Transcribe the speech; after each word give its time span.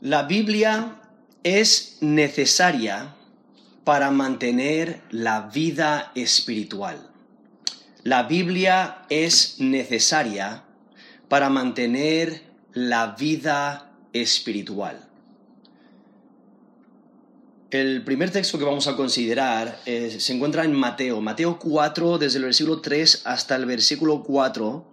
La 0.00 0.24
Biblia 0.24 1.00
es 1.42 1.98
necesaria 2.00 3.14
para 3.84 4.10
mantener 4.10 5.02
la 5.10 5.42
vida 5.42 6.10
espiritual. 6.14 7.10
La 8.02 8.24
Biblia 8.24 9.04
es 9.08 9.60
necesaria 9.60 10.64
para 11.28 11.48
mantener 11.48 12.42
la 12.72 13.14
vida 13.18 13.92
espiritual. 14.12 15.08
El 17.70 18.04
primer 18.04 18.30
texto 18.30 18.58
que 18.58 18.64
vamos 18.64 18.86
a 18.86 18.94
considerar 18.94 19.80
eh, 19.84 20.16
se 20.18 20.32
encuentra 20.32 20.64
en 20.64 20.74
Mateo, 20.74 21.20
Mateo 21.20 21.58
4, 21.58 22.18
desde 22.18 22.38
el 22.38 22.44
versículo 22.44 22.80
3 22.80 23.22
hasta 23.24 23.56
el 23.56 23.66
versículo 23.66 24.22
4, 24.22 24.84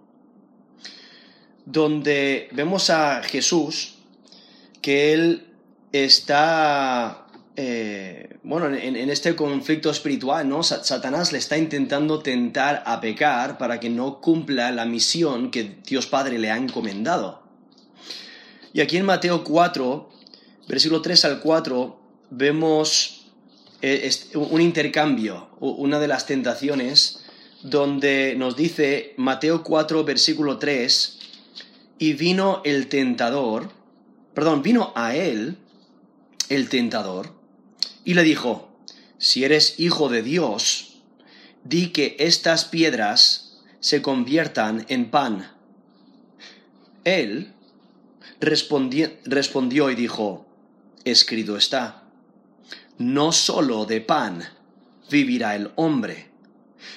donde 1.64 2.48
vemos 2.52 2.90
a 2.90 3.22
Jesús 3.22 3.91
que 4.82 5.14
él 5.14 5.46
está, 5.92 7.26
eh, 7.56 8.36
bueno, 8.42 8.66
en, 8.66 8.96
este 9.08 9.34
conflicto 9.36 9.90
espiritual, 9.90 10.48
¿no? 10.48 10.62
Satanás 10.62 11.32
le 11.32 11.38
está 11.38 11.56
intentando 11.56 12.18
tentar 12.18 12.82
a 12.84 13.00
pecar 13.00 13.56
para 13.56 13.78
que 13.80 13.88
no 13.88 14.20
cumpla 14.20 14.72
la 14.72 14.84
misión 14.84 15.50
que 15.50 15.78
Dios 15.86 16.06
Padre 16.06 16.38
le 16.38 16.50
ha 16.50 16.56
encomendado. 16.56 17.42
Y 18.72 18.80
aquí 18.80 18.96
en 18.96 19.06
Mateo 19.06 19.44
4, 19.44 20.10
versículo 20.68 21.00
3 21.00 21.24
al 21.26 21.40
4, 21.40 22.00
vemos 22.30 23.26
eh, 23.82 24.10
un 24.34 24.60
intercambio, 24.60 25.48
una 25.60 26.00
de 26.00 26.08
las 26.08 26.26
tentaciones, 26.26 27.20
donde 27.62 28.34
nos 28.36 28.56
dice 28.56 29.14
Mateo 29.16 29.62
4, 29.62 30.04
versículo 30.04 30.58
3, 30.58 31.18
y 31.98 32.14
vino 32.14 32.62
el 32.64 32.88
tentador, 32.88 33.70
perdón, 34.34 34.62
vino 34.62 34.92
a 34.94 35.14
él 35.14 35.58
el 36.48 36.68
tentador 36.68 37.34
y 38.04 38.14
le 38.14 38.22
dijo, 38.22 38.68
si 39.18 39.44
eres 39.44 39.78
hijo 39.78 40.08
de 40.08 40.22
Dios, 40.22 41.00
di 41.64 41.88
que 41.88 42.16
estas 42.18 42.64
piedras 42.64 43.60
se 43.80 44.02
conviertan 44.02 44.84
en 44.88 45.10
pan. 45.10 45.50
Él 47.04 47.52
respondió 48.40 49.90
y 49.90 49.94
dijo, 49.94 50.46
escrito 51.04 51.56
está, 51.56 52.04
no 52.98 53.32
sólo 53.32 53.84
de 53.84 54.00
pan 54.00 54.44
vivirá 55.10 55.56
el 55.56 55.70
hombre, 55.76 56.30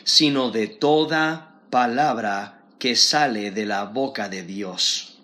sino 0.04 0.52
de 0.52 0.68
toda 0.68 1.62
palabra 1.70 2.64
que 2.80 2.96
sale 2.96 3.52
de 3.52 3.66
la 3.66 3.86
boca 3.86 4.30
de 4.30 4.44
Dios. 4.44 5.15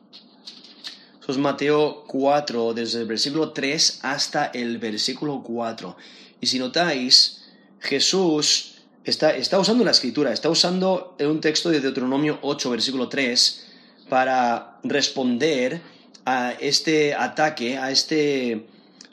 Mateo 1.37 2.03
4, 2.07 2.73
desde 2.73 3.01
el 3.01 3.07
versículo 3.07 3.51
3 3.51 3.99
hasta 4.03 4.45
el 4.47 4.77
versículo 4.77 5.41
4. 5.43 5.95
Y 6.39 6.47
si 6.47 6.59
notáis, 6.59 7.43
Jesús 7.79 8.75
está, 9.03 9.35
está 9.35 9.59
usando 9.59 9.83
la 9.83 9.91
escritura, 9.91 10.33
está 10.33 10.49
usando 10.49 11.15
un 11.19 11.41
texto 11.41 11.69
de 11.69 11.79
Deuteronomio 11.79 12.39
8, 12.41 12.69
versículo 12.69 13.09
3, 13.09 13.67
para 14.09 14.79
responder 14.83 15.81
a 16.25 16.51
este 16.51 17.13
ataque, 17.13 17.77
a, 17.77 17.91
este, 17.91 18.67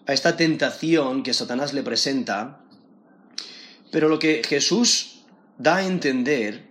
a 0.07 0.13
esta 0.13 0.37
tentación 0.37 1.23
que 1.23 1.35
Satanás 1.35 1.73
le 1.73 1.83
presenta. 1.83 2.61
Pero 3.91 4.09
lo 4.09 4.19
que 4.19 4.43
Jesús 4.47 5.23
da 5.57 5.77
a 5.77 5.87
entender 5.87 6.69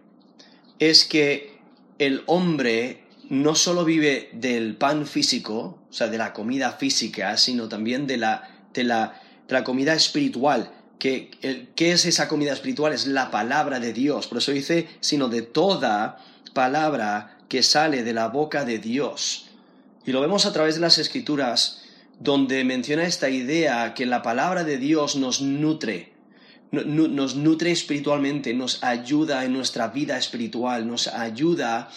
es 0.80 1.06
que 1.06 1.58
el 2.00 2.23
hombre 2.28 3.06
no 3.30 3.56
solo 3.56 3.83
vive 3.83 4.30
del 4.33 4.75
pan 4.75 5.06
físico, 5.06 5.80
o 5.89 5.94
sea, 5.94 6.08
de 6.08 6.17
la 6.17 6.33
comida 6.33 6.73
física, 6.73 7.38
sino 7.38 7.67
también 7.67 8.08
de 8.08 8.17
la, 8.17 8.50
de 8.73 8.84
la, 8.84 9.64
comida 9.64 9.94
espiritual. 9.94 10.72
¿Qué 11.00 11.30
es 11.75 12.06
esa 12.06 12.28
comida 12.28 12.53
espiritual? 12.53 12.94
Es 12.94 13.06
la 13.08 13.30
palabra 13.30 13.79
de 13.79 13.94
Dios. 13.94 14.28
Por 14.28 14.40
eso 14.40 14.51
dice, 14.51 14.88
sino 15.00 15.29
de 15.29 15.41
toda 15.41 16.18
palabra 16.53 17.38
que 17.50 17.63
sale 17.63 18.03
de 18.03 18.13
la 18.13 18.29
boca 18.29 18.66
de 18.66 18.79
Dios. 18.79 19.47
Y 20.06 20.12
lo 20.12 20.22
vemos 20.22 20.46
a 20.46 20.53
través 20.53 20.75
de 20.75 20.81
las 20.81 20.97
escrituras, 20.97 21.84
donde 22.19 22.63
menciona 22.63 23.03
esta 23.03 23.30
idea 23.30 23.94
que 23.94 24.06
la 24.06 24.22
palabra 24.22 24.63
de 24.63 24.78
Dios 24.78 25.18
nos 25.18 25.41
nutre, 25.41 26.13
nos 26.72 27.35
nutre 27.35 27.72
espiritualmente, 27.72 28.53
nos 28.53 28.84
ayuda 28.84 29.46
en 29.46 29.53
nuestra 29.53 29.90
vida 29.90 30.18
espiritual, 30.18 30.88
nos 30.88 31.07
ayuda 31.07 31.90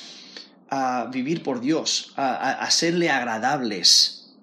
a 0.71 1.07
vivir 1.13 1.43
por 1.43 1.61
Dios, 1.61 2.13
a, 2.17 2.71
serle 2.71 3.11
agradables. 3.11 4.37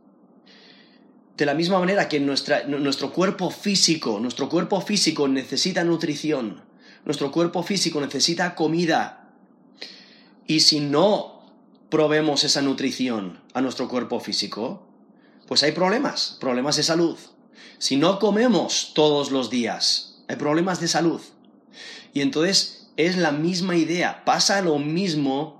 De 1.37 1.45
la 1.45 1.53
misma 1.53 1.79
manera 1.79 2.09
que 2.09 2.19
nuestro 2.19 3.13
cuerpo 3.13 3.49
físico, 3.49 4.19
nuestro 4.19 4.49
cuerpo 4.49 4.81
físico 4.81 5.27
necesita 5.27 5.83
nutrición, 5.83 6.63
nuestro 7.05 7.31
cuerpo 7.31 7.63
físico 7.63 8.01
necesita 8.01 8.55
comida. 8.55 9.31
Y 10.45 10.59
si 10.59 10.81
no 10.81 11.45
probemos 11.89 12.43
esa 12.43 12.61
nutrición 12.61 13.39
a 13.53 13.61
nuestro 13.61 13.87
cuerpo 13.87 14.19
físico, 14.19 14.85
pues 15.47 15.63
hay 15.63 15.71
problemas, 15.71 16.37
problemas 16.41 16.75
de 16.75 16.83
salud. 16.83 17.17
Si 17.77 17.95
no 17.95 18.19
comemos 18.19 18.91
todos 18.93 19.31
los 19.31 19.49
días, 19.49 20.23
hay 20.27 20.35
problemas 20.35 20.81
de 20.81 20.89
salud. 20.89 21.21
Y 22.13 22.21
entonces 22.21 22.89
es 22.97 23.15
la 23.15 23.31
misma 23.31 23.77
idea, 23.77 24.25
pasa 24.25 24.61
lo 24.61 24.79
mismo 24.79 25.56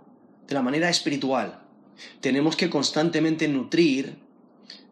de 0.48 0.56
la 0.56 0.62
manera 0.62 0.90
espiritual. 0.90 1.60
Tenemos 2.22 2.56
que 2.56 2.70
constantemente 2.70 3.48
nutrir 3.48 4.18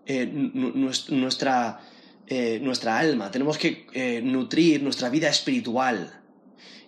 eh, 0.05 0.27
nuestra, 0.27 1.81
eh, 2.27 2.59
nuestra, 2.61 2.99
alma, 2.99 3.31
tenemos 3.31 3.57
que 3.57 3.87
eh, 3.93 4.21
nutrir 4.23 4.83
nuestra 4.83 5.09
vida 5.09 5.29
espiritual. 5.29 6.21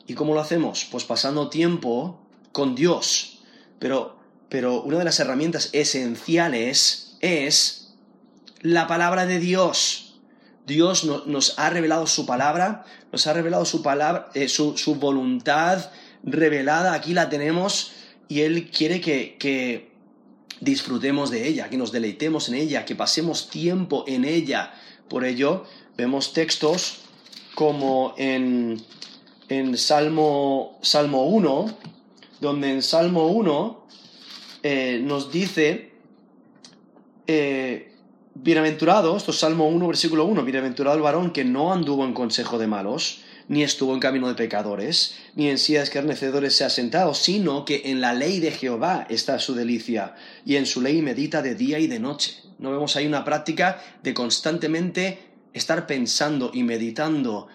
¿Y 0.05 0.13
cómo 0.13 0.33
lo 0.33 0.39
hacemos? 0.39 0.87
Pues 0.91 1.03
pasando 1.03 1.49
tiempo 1.49 2.21
con 2.51 2.75
Dios. 2.75 3.41
Pero, 3.79 4.19
pero 4.49 4.81
una 4.83 4.99
de 4.99 5.05
las 5.05 5.19
herramientas 5.19 5.69
esenciales 5.73 7.17
es 7.21 7.95
la 8.61 8.87
palabra 8.87 9.25
de 9.25 9.39
Dios. 9.39 10.19
Dios 10.65 11.05
nos 11.05 11.57
ha 11.57 11.69
revelado 11.69 12.07
su 12.07 12.25
palabra, 12.25 12.85
nos 13.11 13.25
ha 13.27 13.33
revelado 13.33 13.65
su 13.65 13.81
palabra, 13.81 14.29
su, 14.47 14.77
su 14.77 14.95
voluntad 14.95 15.91
revelada, 16.23 16.93
aquí 16.93 17.13
la 17.13 17.29
tenemos 17.29 17.93
y 18.27 18.41
Él 18.41 18.69
quiere 18.69 19.01
que, 19.01 19.89
disfrutemos 20.59 21.29
de 21.29 21.47
ella, 21.47 21.69
que 21.69 21.77
nos 21.77 21.91
deleitemos 21.91 22.49
en 22.49 22.55
ella, 22.55 22.83
que 22.83 22.95
pasemos 22.95 23.49
tiempo 23.49 24.03
en 24.07 24.25
ella. 24.25 24.73
Por 25.07 25.23
ello, 25.23 25.65
vemos 25.95 26.33
textos 26.33 27.01
como 27.53 28.15
en, 28.17 28.81
en 29.49 29.77
Salmo, 29.77 30.79
Salmo 30.81 31.25
1, 31.27 31.77
donde 32.41 32.71
en 32.71 32.81
Salmo 32.81 33.27
1 33.27 33.85
eh, 34.63 34.99
nos 35.03 35.31
dice, 35.31 35.91
eh, 37.27 37.93
bienaventurado, 38.33 39.15
esto 39.15 39.31
es 39.31 39.37
Salmo 39.37 39.67
1, 39.67 39.87
versículo 39.87 40.25
1, 40.25 40.43
bienaventurado 40.43 40.97
el 40.97 41.03
varón 41.03 41.31
que 41.31 41.45
no 41.45 41.71
anduvo 41.71 42.05
en 42.05 42.13
consejo 42.13 42.57
de 42.57 42.67
malos, 42.67 43.19
ni 43.47 43.63
estuvo 43.63 43.93
en 43.93 43.99
camino 43.99 44.27
de 44.27 44.35
pecadores, 44.35 45.15
ni 45.35 45.49
en 45.49 45.57
sillas 45.57 45.83
escarnecedores 45.83 46.55
se 46.55 46.65
ha 46.65 46.69
sentado, 46.69 47.13
sino 47.13 47.65
que 47.65 47.83
en 47.85 48.01
la 48.01 48.13
ley 48.13 48.39
de 48.39 48.51
Jehová 48.51 49.07
está 49.09 49.39
su 49.39 49.55
delicia, 49.55 50.15
y 50.45 50.57
en 50.57 50.65
su 50.65 50.81
ley 50.81 51.01
medita 51.01 51.41
de 51.41 51.55
día 51.55 51.79
y 51.79 51.87
de 51.87 51.99
noche. 51.99 52.35
No 52.59 52.71
vemos 52.71 52.95
ahí 52.95 53.07
una 53.07 53.23
práctica 53.23 53.81
de 54.03 54.13
constantemente 54.13 55.19
estar 55.53 55.87
pensando 55.87 56.51
y 56.53 56.63
meditando 56.63 57.47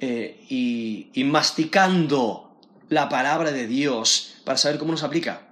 eh, 0.00 0.44
y, 0.48 1.24
masticando 1.24 2.56
la 2.88 3.08
palabra 3.08 3.50
de 3.50 3.66
Dios 3.66 4.36
para 4.44 4.56
saber 4.56 4.78
cómo 4.78 4.92
nos 4.92 5.02
aplica, 5.02 5.48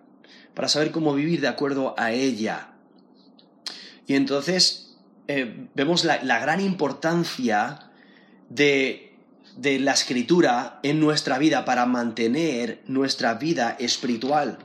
para 0.55 0.69
saber 0.69 0.91
cómo 0.91 1.15
vivir 1.15 1.41
de 1.41 1.49
acuerdo 1.49 1.95
a 1.99 2.13
ella. 2.13 2.69
Y 4.07 4.15
entonces 4.15 4.97
eh, 5.27 5.69
vemos 5.75 6.05
la, 6.05 6.19
gran 6.39 6.61
importancia 6.61 7.91
de 8.49 9.06
de 9.57 9.79
la 9.79 9.93
escritura 9.93 10.81
en 10.83 11.01
nuestra 11.01 11.39
vida 11.39 11.65
para 11.65 11.87
mantener 11.87 12.83
nuestra 12.87 13.35
vida 13.35 13.77
espiritual. 13.79 14.59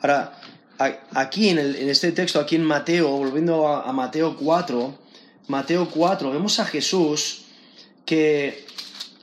Ahora, 0.00 0.38
aquí 0.78 1.48
en, 1.48 1.58
este 1.58 2.12
texto, 2.12 2.40
aquí 2.40 2.56
en 2.56 2.64
Mateo, 2.64 3.08
volviendo 3.08 3.66
a, 3.68 3.92
Mateo 3.92 4.36
4, 4.36 4.98
Mateo 5.48 5.90
4, 5.90 6.30
vemos 6.30 6.60
a 6.60 6.64
Jesús 6.64 7.46
que 8.04 8.66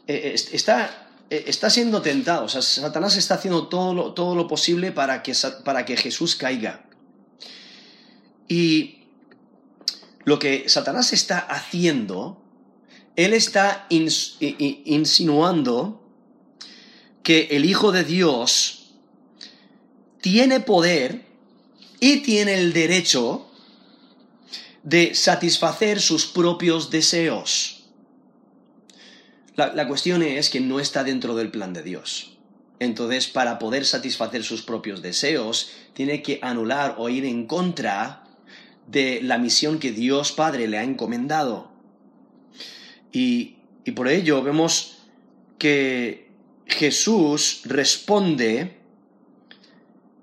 eh, 0.08 0.36
está, 0.52 1.08
eh, 1.30 1.46
está 1.48 1.70
siendo 1.70 2.02
tentado, 2.02 2.50
Satanás 2.50 3.16
está 3.16 3.36
haciendo 3.36 3.68
todo 3.68 3.94
lo, 3.94 4.14
todo 4.14 4.36
lo 4.36 4.48
posible 4.48 4.92
para 4.92 5.24
que, 5.24 5.34
para 5.64 5.86
que 5.86 5.96
Jesús 5.96 6.36
caiga. 6.36 6.86
Y 8.48 9.04
lo 10.26 10.38
que 10.40 10.68
Satanás 10.68 11.14
está 11.14 11.40
haciendo 11.40 12.41
él 13.16 13.34
está 13.34 13.88
insinuando 13.90 16.02
que 17.24 17.48
el 17.52 17.66
Hijo 17.66 17.92
de 17.92 18.04
Dios 18.04 18.94
tiene 20.22 20.60
poder 20.60 21.26
y 22.00 22.18
tiene 22.18 22.56
el 22.56 22.74
derecho 22.74 23.48
de 24.84 25.14
satisfacer 25.14 26.02
sus 26.02 26.26
propios 26.26 26.90
deseos. 26.90 27.84
La, 29.56 29.74
la, 29.74 29.88
cuestión 29.88 30.24
es 30.24 30.50
que 30.50 30.62
no 30.62 30.80
está 30.80 31.04
dentro 31.04 31.36
del 31.36 31.52
plan 31.52 31.74
de 31.74 31.84
Dios. 31.84 32.38
Entonces, 32.80 33.28
para 33.28 33.60
poder 33.60 33.86
satisfacer 33.86 34.44
sus 34.44 34.64
propios 34.64 35.04
deseos, 35.04 35.70
tiene 35.94 36.24
que 36.24 36.40
anular 36.42 36.96
o 36.98 37.10
ir 37.10 37.26
en 37.26 37.46
contra 37.46 38.24
de 38.88 39.20
la 39.22 39.38
misión 39.38 39.80
que 39.80 39.92
Dios 39.92 40.32
Padre 40.32 40.68
le 40.68 40.80
ha 40.80 40.84
encomendado. 40.84 41.72
Y, 43.12 43.56
y 43.84 43.92
por 43.92 44.08
ello 44.08 44.42
vemos 44.42 45.00
que 45.58 46.30
Jesús 46.66 47.62
responde 47.66 48.78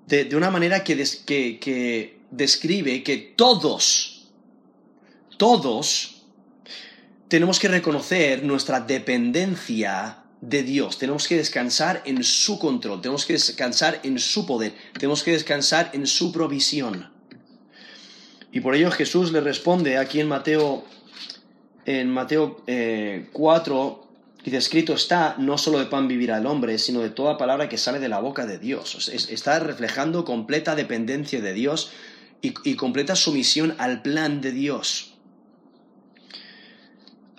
de, 0.07 0.25
de 0.25 0.35
una 0.35 0.49
manera 0.49 0.83
que, 0.83 0.95
des, 0.95 1.17
que, 1.17 1.59
que 1.59 2.19
describe 2.31 3.03
que 3.03 3.17
todos, 3.35 4.27
todos 5.37 6.23
tenemos 7.27 7.59
que 7.59 7.67
reconocer 7.67 8.43
nuestra 8.43 8.81
dependencia 8.81 10.23
de 10.41 10.63
Dios, 10.63 10.97
tenemos 10.97 11.27
que 11.27 11.37
descansar 11.37 12.01
en 12.05 12.23
su 12.23 12.57
control, 12.59 13.01
tenemos 13.01 13.25
que 13.25 13.33
descansar 13.33 13.99
en 14.03 14.19
su 14.19 14.45
poder, 14.45 14.73
tenemos 14.93 15.23
que 15.23 15.31
descansar 15.31 15.91
en 15.93 16.07
su 16.07 16.31
provisión. 16.31 17.11
Y 18.51 18.61
por 18.61 18.73
ello 18.73 18.89
Jesús 18.89 19.31
le 19.31 19.41
responde 19.41 19.97
aquí 19.97 20.19
en 20.19 20.27
Mateo, 20.27 20.85
en 21.89 22.07
Mateo 22.07 22.61
4, 23.33 24.03
eh, 24.03 24.43
dice, 24.43 24.57
escrito 24.57 24.93
está, 24.93 25.35
no 25.39 25.57
solo 25.57 25.79
de 25.79 25.87
pan 25.87 26.07
vivirá 26.07 26.37
el 26.37 26.45
hombre, 26.45 26.77
sino 26.77 26.99
de 26.99 27.09
toda 27.09 27.39
palabra 27.39 27.67
que 27.67 27.79
sale 27.79 27.99
de 27.99 28.09
la 28.09 28.19
boca 28.19 28.45
de 28.45 28.59
Dios. 28.59 29.09
está 29.09 29.57
reflejando 29.57 30.23
completa 30.23 30.75
dependencia 30.75 31.41
de 31.41 31.51
Dios 31.53 31.91
y, 32.43 32.53
y 32.63 32.75
completa 32.75 33.15
sumisión 33.15 33.73
al 33.79 34.03
plan 34.03 34.39
de 34.39 34.51
Dios. 34.51 35.15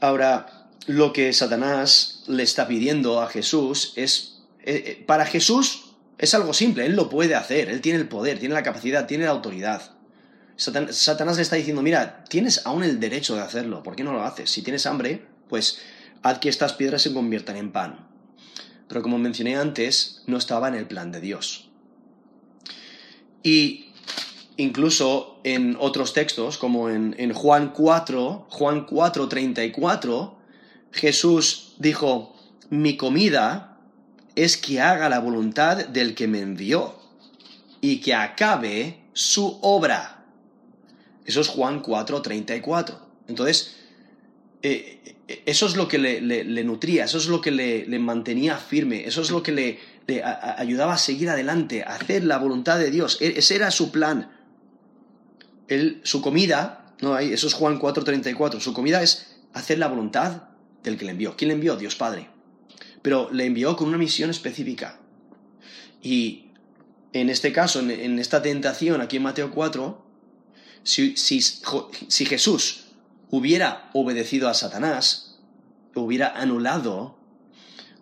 Ahora, 0.00 0.68
lo 0.88 1.12
que 1.12 1.32
Satanás 1.32 2.24
le 2.26 2.42
está 2.42 2.66
pidiendo 2.66 3.20
a 3.20 3.28
Jesús 3.28 3.92
es, 3.94 4.42
eh, 4.64 4.82
eh, 4.84 5.04
para 5.06 5.26
Jesús 5.26 5.92
es 6.18 6.34
algo 6.34 6.54
simple, 6.54 6.86
él 6.86 6.96
lo 6.96 7.08
puede 7.08 7.36
hacer, 7.36 7.68
él 7.68 7.80
tiene 7.80 8.00
el 8.00 8.08
poder, 8.08 8.40
tiene 8.40 8.54
la 8.54 8.64
capacidad, 8.64 9.06
tiene 9.06 9.26
la 9.26 9.30
autoridad. 9.30 9.99
Satanás 10.60 11.36
le 11.36 11.42
está 11.42 11.56
diciendo, 11.56 11.80
mira, 11.80 12.22
tienes 12.24 12.66
aún 12.66 12.84
el 12.84 13.00
derecho 13.00 13.34
de 13.34 13.40
hacerlo, 13.40 13.82
¿por 13.82 13.96
qué 13.96 14.04
no 14.04 14.12
lo 14.12 14.22
haces? 14.22 14.50
Si 14.50 14.60
tienes 14.60 14.84
hambre, 14.84 15.24
pues 15.48 15.80
haz 16.22 16.38
que 16.38 16.50
estas 16.50 16.74
piedras 16.74 17.00
se 17.00 17.14
conviertan 17.14 17.56
en 17.56 17.72
pan. 17.72 18.06
Pero 18.86 19.00
como 19.00 19.16
mencioné 19.16 19.56
antes, 19.56 20.22
no 20.26 20.36
estaba 20.36 20.68
en 20.68 20.74
el 20.74 20.86
plan 20.86 21.12
de 21.12 21.22
Dios. 21.22 21.70
Y 23.42 23.92
incluso 24.58 25.40
en 25.44 25.78
otros 25.80 26.12
textos, 26.12 26.58
como 26.58 26.90
en, 26.90 27.14
en 27.18 27.32
Juan 27.32 27.72
4, 27.72 28.48
Juan 28.50 28.84
4, 28.84 29.28
34, 29.28 30.38
Jesús 30.92 31.74
dijo, 31.78 32.36
mi 32.68 32.98
comida 32.98 33.78
es 34.34 34.58
que 34.58 34.82
haga 34.82 35.08
la 35.08 35.20
voluntad 35.20 35.86
del 35.86 36.14
que 36.14 36.28
me 36.28 36.40
envió 36.40 37.00
y 37.80 38.02
que 38.02 38.14
acabe 38.14 39.00
su 39.14 39.58
obra. 39.62 40.19
Eso 41.24 41.40
es 41.40 41.48
Juan 41.48 41.80
4, 41.80 42.22
34. 42.22 42.98
Entonces, 43.28 43.76
eh, 44.62 45.16
eh, 45.28 45.42
eso 45.46 45.66
es 45.66 45.76
lo 45.76 45.88
que 45.88 45.98
le, 45.98 46.64
nutría, 46.64 47.04
eso 47.04 47.18
es 47.18 47.28
lo 47.28 47.40
que 47.40 47.50
le, 47.50 47.98
mantenía 47.98 48.56
firme, 48.56 49.06
eso 49.06 49.22
es 49.22 49.30
lo 49.30 49.42
que 49.42 49.52
le, 49.52 49.78
ayudaba 50.32 50.94
a 50.94 50.98
seguir 50.98 51.30
adelante, 51.30 51.82
a 51.82 51.94
hacer 51.94 52.24
la 52.24 52.38
voluntad 52.38 52.78
de 52.78 52.90
Dios. 52.90 53.18
E, 53.20 53.38
ese 53.38 53.56
era 53.56 53.70
su 53.70 53.90
plan. 53.90 54.32
su 56.02 56.20
comida, 56.20 56.94
no, 57.00 57.16
eso 57.18 57.46
es 57.46 57.54
Juan 57.54 57.78
4, 57.78 58.04
34, 58.04 58.60
su 58.60 58.72
comida 58.72 59.02
es 59.02 59.36
hacer 59.52 59.78
la 59.78 59.88
voluntad 59.88 60.48
del 60.82 60.98
que 60.98 61.04
le 61.04 61.12
envió. 61.12 61.36
¿Quién 61.36 61.48
le 61.48 61.54
envió? 61.54 61.76
Dios 61.76 61.96
Padre. 61.96 62.28
Pero 63.02 63.30
le 63.32 63.46
envió 63.46 63.76
con 63.76 63.88
una 63.88 63.98
misión 63.98 64.30
específica. 64.30 64.98
Y 66.02 66.50
en 67.12 67.30
este 67.30 67.52
caso, 67.52 67.80
en 67.80 68.18
esta 68.18 68.42
tentación, 68.42 69.00
aquí 69.00 69.16
en 69.16 69.22
Mateo 69.22 69.50
4, 69.50 70.09
si, 70.82 72.26
Jesús 72.26 72.84
hubiera 73.30 73.90
obedecido 73.92 74.48
a 74.48 74.54
Satanás, 74.54 75.38
hubiera 75.94 76.28
anulado, 76.40 77.18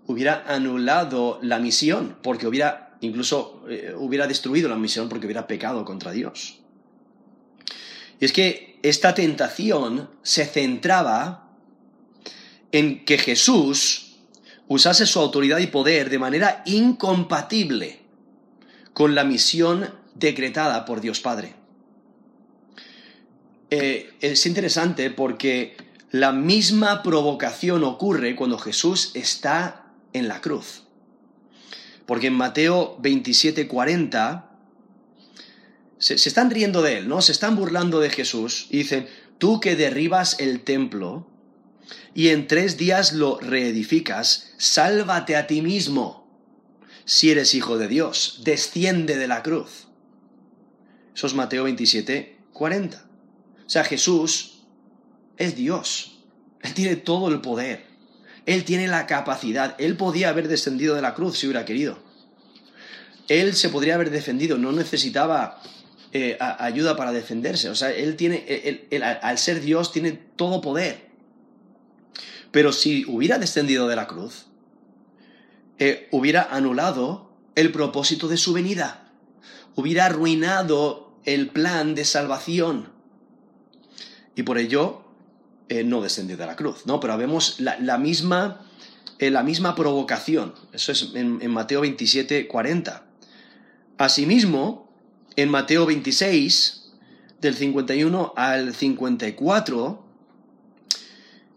hubiera 0.06 0.44
anulado 0.46 1.38
la 1.42 1.58
misión, 1.58 2.16
porque 2.22 2.46
hubiera, 2.46 2.96
incluso 3.00 3.64
eh, 3.68 3.94
hubiera 3.96 4.26
destruido 4.26 4.68
la 4.68 4.76
misión 4.76 5.08
porque 5.08 5.26
hubiera 5.26 5.46
pecado 5.46 5.84
contra 5.84 6.12
Dios. 6.12 6.60
Y 8.20 8.24
es 8.24 8.32
que 8.32 8.78
esta 8.82 9.14
tentación 9.14 10.10
se 10.22 10.46
centraba 10.46 11.50
en 12.72 13.04
que 13.04 13.18
Jesús 13.18 14.16
usase 14.66 15.06
su 15.06 15.18
autoridad 15.18 15.58
y 15.58 15.66
poder 15.66 16.10
de 16.10 16.18
manera 16.18 16.62
incompatible 16.66 18.00
con 18.92 19.14
la 19.14 19.24
misión 19.24 19.94
decretada 20.14 20.84
por 20.84 21.00
Dios 21.00 21.20
Padre. 21.20 21.57
Eh, 23.70 24.14
es 24.20 24.46
interesante 24.46 25.10
porque 25.10 25.76
la 26.10 26.32
misma 26.32 27.02
provocación 27.02 27.84
ocurre 27.84 28.34
cuando 28.34 28.58
Jesús 28.58 29.12
está 29.14 29.92
en 30.12 30.28
la 30.28 30.40
cruz. 30.40 30.84
Porque 32.06 32.28
en 32.28 32.34
Mateo 32.34 32.96
27, 33.00 33.68
40 33.68 34.50
se, 35.98 36.16
se, 36.16 36.28
están 36.28 36.50
riendo 36.50 36.80
de 36.80 36.98
él, 36.98 37.08
¿no? 37.08 37.20
Se 37.20 37.32
están 37.32 37.56
burlando 37.56 38.00
de 38.00 38.08
Jesús 38.08 38.68
y 38.70 38.78
dicen, 38.78 39.08
tú 39.36 39.60
que 39.60 39.76
derribas 39.76 40.40
el 40.40 40.60
templo 40.60 41.28
y 42.14 42.28
en 42.28 42.46
tres 42.46 42.78
días 42.78 43.12
lo 43.12 43.38
reedificas, 43.38 44.54
sálvate 44.56 45.36
a 45.36 45.46
ti 45.46 45.60
mismo. 45.60 46.26
Si 47.04 47.30
eres 47.30 47.54
hijo 47.54 47.78
de 47.78 47.88
Dios, 47.88 48.40
desciende 48.44 49.16
de 49.16 49.28
la 49.28 49.42
cruz. 49.42 49.88
Eso 51.14 51.26
es 51.26 51.34
Mateo 51.34 51.64
27, 51.64 52.38
40. 52.52 53.07
O 53.68 53.70
sea, 53.70 53.84
Jesús 53.84 54.60
es 55.36 55.54
Dios. 55.54 56.20
Él 56.62 56.72
tiene 56.72 56.96
todo 56.96 57.28
el 57.28 57.42
poder. 57.42 57.84
Él 58.46 58.64
tiene 58.64 58.88
la 58.88 59.06
capacidad. 59.06 59.76
Él 59.78 59.94
podía 59.98 60.30
haber 60.30 60.48
descendido 60.48 60.94
de 60.94 61.02
la 61.02 61.12
cruz 61.12 61.36
si 61.36 61.46
hubiera 61.46 61.66
querido. 61.66 61.98
Él 63.28 63.54
se 63.54 63.68
podría 63.68 63.96
haber 63.96 64.08
defendido. 64.08 64.56
No 64.56 64.72
necesitaba 64.72 65.60
eh, 66.14 66.38
ayuda 66.40 66.96
para 66.96 67.12
defenderse. 67.12 67.68
O 67.68 67.74
sea, 67.74 67.90
él 67.90 68.16
tiene, 68.16 68.88
al 69.20 69.36
ser 69.36 69.60
Dios, 69.60 69.92
tiene 69.92 70.12
todo 70.12 70.62
poder. 70.62 71.10
Pero 72.50 72.72
si 72.72 73.04
hubiera 73.06 73.38
descendido 73.38 73.86
de 73.86 73.96
la 73.96 74.06
cruz, 74.06 74.46
eh, 75.78 76.08
hubiera 76.10 76.48
anulado 76.50 77.36
el 77.54 77.70
propósito 77.70 78.28
de 78.28 78.38
su 78.38 78.54
venida. 78.54 79.12
Hubiera 79.74 80.06
arruinado 80.06 81.12
el 81.26 81.50
plan 81.50 81.94
de 81.94 82.06
salvación 82.06 82.96
y 84.38 84.44
por 84.44 84.56
ello 84.56 85.00
eh, 85.68 85.82
no 85.82 86.00
descendió 86.00 86.36
de 86.36 86.46
la 86.46 86.54
cruz, 86.54 86.86
¿no? 86.86 87.00
Pero 87.00 87.18
vemos 87.18 87.58
la, 87.58 87.98
misma, 87.98 88.64
eh, 89.18 89.32
la 89.32 89.42
misma 89.42 89.74
provocación, 89.74 90.54
eso 90.72 90.92
es 90.92 91.10
en, 91.14 91.50
Mateo 91.50 91.80
27, 91.80 92.46
40. 92.46 93.04
Asimismo, 93.98 94.92
en 95.34 95.48
Mateo 95.48 95.86
26, 95.86 96.92
del 97.40 97.56
51 97.56 98.32
al 98.36 98.76
54, 98.76 100.04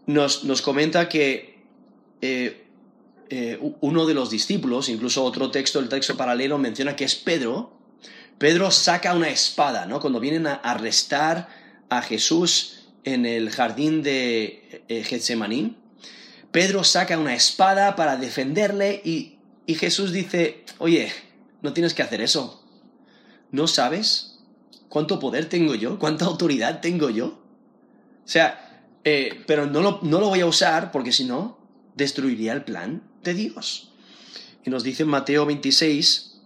nos, 0.06 0.42
nos 0.42 0.60
comenta 0.60 1.08
que 1.08 1.62
eh, 2.20 2.66
uno 3.80 4.06
de 4.06 4.14
los 4.14 4.28
discípulos, 4.28 4.88
incluso 4.88 5.22
otro 5.22 5.52
texto, 5.52 5.78
el 5.78 5.88
texto 5.88 6.16
paralelo 6.16 6.58
menciona 6.58 6.96
que 6.96 7.04
es 7.04 7.14
Pedro, 7.14 7.78
Pedro 8.38 8.72
saca 8.72 9.14
una 9.14 9.28
espada, 9.28 9.86
¿no? 9.86 10.00
Cuando 10.00 10.18
vienen 10.18 10.48
a 10.48 10.54
arrestar 10.54 11.61
a 11.98 12.02
Jesús 12.02 12.80
en 13.04 13.26
el 13.26 13.50
jardín 13.50 14.02
de 14.02 14.82
eh, 14.88 15.04
Getsemaní, 15.04 15.76
Pedro 16.50 16.84
saca 16.84 17.18
una 17.18 17.34
espada 17.34 17.96
para 17.96 18.16
defenderle 18.16 19.00
y, 19.04 19.38
Jesús 19.74 20.12
dice, 20.12 20.64
oye, 20.78 21.10
no 21.62 21.72
tienes 21.72 21.94
que 21.94 22.02
hacer 22.02 22.20
eso. 22.20 22.62
¿No 23.50 23.66
sabes 23.66 24.38
cuánto 24.90 25.18
poder 25.18 25.48
tengo 25.48 25.74
yo? 25.74 25.98
¿Cuánta 25.98 26.26
autoridad 26.26 26.82
tengo 26.82 27.08
yo? 27.08 27.26
O 28.22 28.28
sea, 28.28 28.84
eh, 29.04 29.42
pero 29.46 29.66
no 29.66 29.80
lo, 29.80 30.00
no 30.02 30.20
lo 30.20 30.28
voy 30.28 30.40
a 30.40 30.46
usar 30.46 30.92
porque 30.92 31.10
si 31.10 31.24
no, 31.24 31.58
destruiría 31.94 32.52
el 32.52 32.64
plan 32.64 33.02
de 33.22 33.32
Dios. 33.32 33.92
Y 34.64 34.70
nos 34.70 34.84
dice 34.84 35.06
Mateo 35.06 35.46
26, 35.46 36.40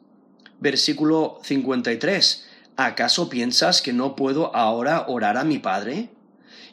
versículo 0.61 1.41
53, 1.43 2.47
¿acaso 2.76 3.28
piensas 3.28 3.83
que 3.83 3.92
no 3.92 4.16
puedo 4.16 4.54
ahora 4.54 5.06
orar 5.09 5.37
a 5.37 5.45
mi 5.45 5.59
Padre 5.59 6.11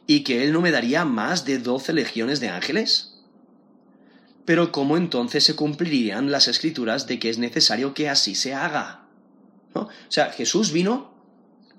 y 0.07 0.23
que 0.23 0.43
Él 0.43 0.53
no 0.53 0.61
me 0.61 0.71
daría 0.71 1.05
más 1.05 1.45
de 1.45 1.59
doce 1.59 1.93
legiones 1.93 2.39
de 2.39 2.49
ángeles? 2.49 3.21
Pero 4.45 4.71
¿cómo 4.71 4.97
entonces 4.97 5.43
se 5.43 5.55
cumplirían 5.55 6.31
las 6.31 6.47
escrituras 6.47 7.07
de 7.07 7.19
que 7.19 7.29
es 7.29 7.37
necesario 7.37 7.93
que 7.93 8.09
así 8.09 8.35
se 8.35 8.53
haga? 8.53 9.07
O 9.73 9.89
sea, 10.09 10.31
Jesús 10.31 10.71
vino 10.71 11.13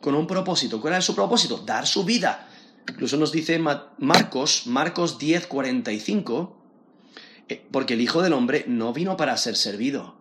con 0.00 0.14
un 0.14 0.26
propósito. 0.26 0.80
¿Cuál 0.80 0.94
era 0.94 1.02
su 1.02 1.14
propósito? 1.14 1.58
Dar 1.58 1.86
su 1.86 2.04
vida, 2.04 2.48
Incluso 2.88 3.16
nos 3.16 3.32
dice 3.32 3.58
Marcos, 3.58 4.66
Marcos 4.66 5.18
10, 5.18 5.46
45, 5.46 6.56
eh, 7.48 7.66
porque 7.70 7.94
el 7.94 8.00
Hijo 8.00 8.22
del 8.22 8.34
Hombre 8.34 8.64
no 8.68 8.92
vino 8.92 9.16
para 9.16 9.36
ser 9.36 9.56
servido, 9.56 10.16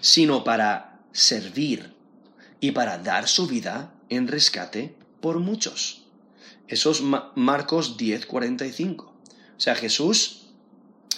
sino 0.00 0.44
para 0.44 1.00
servir 1.12 1.94
y 2.60 2.72
para 2.72 2.98
dar 2.98 3.28
su 3.28 3.46
vida 3.46 3.94
en 4.08 4.28
rescate 4.28 4.94
por 5.20 5.38
muchos. 5.38 6.04
Eso 6.66 6.90
es 6.90 7.02
Marcos 7.34 7.96
10, 7.96 8.26
45. 8.26 9.04
O 9.04 9.60
sea, 9.60 9.74
Jesús 9.74 10.48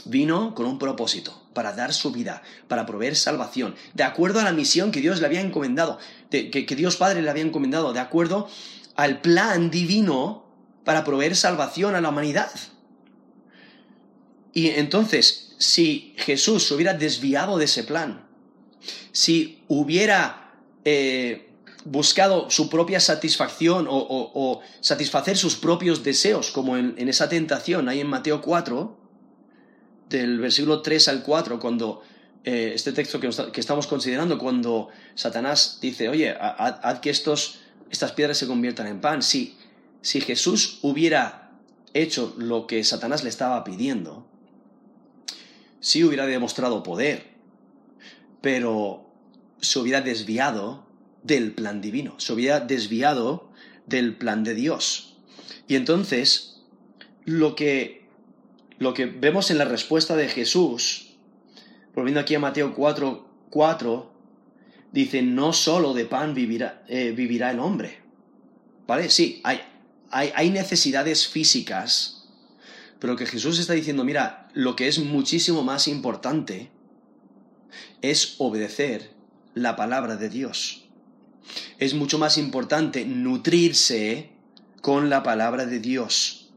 vino 0.04 0.54
con 0.54 0.66
un 0.66 0.78
propósito, 0.78 1.42
para 1.52 1.72
dar 1.72 1.92
su 1.92 2.12
vida, 2.12 2.42
para 2.68 2.86
proveer 2.86 3.16
salvación, 3.16 3.74
de 3.94 4.04
acuerdo 4.04 4.40
a 4.40 4.44
la 4.44 4.52
misión 4.52 4.92
que 4.92 5.00
Dios 5.00 5.20
le 5.20 5.26
había 5.26 5.40
encomendado, 5.40 5.98
que, 6.30 6.50
que 6.50 6.76
Dios 6.76 6.96
Padre 6.96 7.22
le 7.22 7.30
había 7.30 7.42
encomendado, 7.42 7.92
de 7.92 8.00
acuerdo 8.00 8.48
al 8.96 9.20
plan 9.20 9.70
divino 9.70 10.46
para 10.84 11.04
proveer 11.04 11.36
salvación 11.36 11.94
a 11.94 12.00
la 12.00 12.08
humanidad. 12.08 12.50
Y 14.52 14.70
entonces, 14.70 15.54
si 15.58 16.14
Jesús 16.16 16.66
se 16.66 16.74
hubiera 16.74 16.94
desviado 16.94 17.58
de 17.58 17.66
ese 17.66 17.84
plan, 17.84 18.26
si 19.12 19.62
hubiera 19.68 20.39
eh, 20.84 21.50
buscado 21.84 22.50
su 22.50 22.68
propia 22.68 23.00
satisfacción 23.00 23.86
o, 23.88 24.60
satisfacer 24.80 25.36
sus 25.36 25.56
propios 25.56 26.02
deseos, 26.02 26.50
como 26.50 26.76
en, 26.76 27.08
esa 27.08 27.28
tentación 27.28 27.88
ahí 27.88 28.00
en 28.00 28.06
Mateo 28.06 28.40
4, 28.40 28.96
del 30.08 30.40
versículo 30.40 30.82
3 30.82 31.08
al 31.08 31.22
4, 31.22 31.58
cuando 31.58 32.02
eh, 32.44 32.72
este 32.74 32.92
texto 32.92 33.20
que, 33.20 33.28
estamos 33.60 33.86
considerando, 33.86 34.38
cuando 34.38 34.88
Satanás 35.14 35.78
dice, 35.80 36.08
oye, 36.08 36.36
haz, 36.38 37.00
que 37.00 37.10
estos, 37.10 37.60
estas 37.90 38.12
piedras 38.12 38.38
se 38.38 38.46
conviertan 38.46 38.86
en 38.86 39.00
pan, 39.00 39.22
si, 39.22 39.56
si 40.02 40.20
Jesús 40.20 40.78
hubiera 40.82 41.52
hecho 41.94 42.34
lo 42.38 42.66
que 42.66 42.84
Satanás 42.84 43.22
le 43.22 43.30
estaba 43.30 43.64
pidiendo, 43.64 44.26
sí 45.80 46.04
hubiera 46.04 46.26
demostrado 46.26 46.82
poder, 46.82 47.30
pero 48.40 49.09
se 49.60 49.78
hubiera 49.78 50.00
desviado 50.00 50.86
del 51.22 51.52
plan 51.52 51.80
divino, 51.80 52.18
se 52.18 52.32
hubiera 52.32 52.60
desviado 52.60 53.50
del 53.86 54.16
plan 54.16 54.44
de 54.44 54.54
Dios. 54.54 55.16
Y 55.68 55.76
entonces, 55.76 56.62
lo 57.24 57.54
que, 57.54 58.08
lo 58.78 58.94
que 58.94 59.06
vemos 59.06 59.50
en 59.50 59.58
la 59.58 59.64
respuesta 59.64 60.16
de 60.16 60.28
Jesús, 60.28 61.14
volviendo 61.94 62.20
aquí 62.20 62.34
a 62.34 62.40
Mateo 62.40 62.74
4, 62.74 63.28
4 63.50 64.12
dice, 64.92 65.22
no 65.22 65.52
solo 65.52 65.94
de 65.94 66.06
pan 66.06 66.34
vivirá, 66.34 66.84
eh, 66.88 67.12
vivirá 67.14 67.50
el 67.50 67.60
hombre. 67.60 68.00
¿Vale? 68.86 69.10
Sí, 69.10 69.40
hay, 69.44 69.60
hay, 70.10 70.32
hay 70.34 70.50
necesidades 70.50 71.28
físicas, 71.28 72.28
pero 72.98 73.16
que 73.16 73.26
Jesús 73.26 73.58
está 73.58 73.74
diciendo, 73.74 74.04
mira, 74.04 74.48
lo 74.52 74.74
que 74.74 74.88
es 74.88 74.98
muchísimo 74.98 75.62
más 75.62 75.86
importante 75.86 76.70
es 78.02 78.34
obedecer 78.38 79.19
la 79.60 79.76
palabra 79.76 80.16
de 80.16 80.28
Dios. 80.28 80.84
Es 81.78 81.94
mucho 81.94 82.18
más 82.18 82.38
importante 82.38 83.04
nutrirse 83.04 84.30
con 84.80 85.10
la 85.10 85.22
palabra 85.22 85.66
de 85.66 85.78
Dios. 85.80 86.50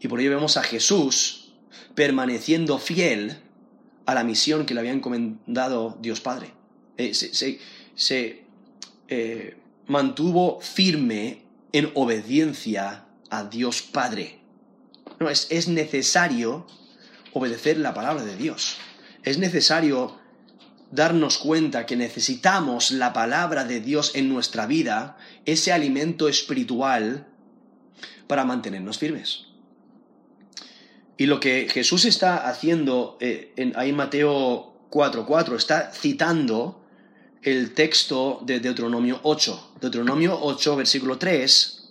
Y 0.00 0.08
por 0.08 0.20
ello 0.20 0.30
vemos 0.30 0.56
a 0.56 0.62
Jesús 0.62 1.52
permaneciendo 1.94 2.78
fiel 2.78 3.38
a 4.06 4.14
la 4.14 4.22
misión 4.22 4.64
que 4.64 4.74
le 4.74 4.80
había 4.80 4.92
encomendado 4.92 5.98
Dios 6.00 6.20
Padre. 6.20 6.52
Eh, 6.96 7.14
se, 7.14 8.44
eh, 9.08 9.56
mantuvo 9.86 10.60
firme 10.60 11.42
en 11.72 11.90
obediencia 11.94 13.06
a 13.30 13.44
Dios 13.44 13.82
Padre. 13.82 14.38
No, 15.18 15.28
es, 15.28 15.48
es 15.50 15.66
necesario 15.66 16.66
obedecer 17.32 17.78
la 17.78 17.92
palabra 17.94 18.24
de 18.24 18.36
Dios. 18.36 18.76
Es 19.24 19.38
necesario 19.38 20.17
darnos 20.90 21.38
cuenta 21.38 21.86
que 21.86 21.96
necesitamos 21.96 22.90
la 22.90 23.12
palabra 23.12 23.64
de 23.64 23.80
Dios 23.80 24.12
en 24.14 24.28
nuestra 24.28 24.66
vida, 24.66 25.16
ese 25.44 25.72
alimento 25.72 26.28
espiritual, 26.28 27.26
para 28.26 28.44
mantenernos 28.44 28.98
firmes. 28.98 29.46
Y 31.16 31.26
lo 31.26 31.40
que 31.40 31.68
Jesús 31.68 32.04
está 32.04 32.48
haciendo 32.48 33.18
eh, 33.20 33.52
en, 33.56 33.72
ahí 33.76 33.90
en 33.90 33.96
Mateo 33.96 34.74
4.4, 34.90 35.56
está 35.56 35.90
citando 35.92 36.84
el 37.42 37.74
texto 37.74 38.40
de 38.44 38.60
Deuteronomio 38.60 39.20
8. 39.22 39.74
Deuteronomio 39.80 40.38
8, 40.40 40.76
versículo 40.76 41.18
3, 41.18 41.90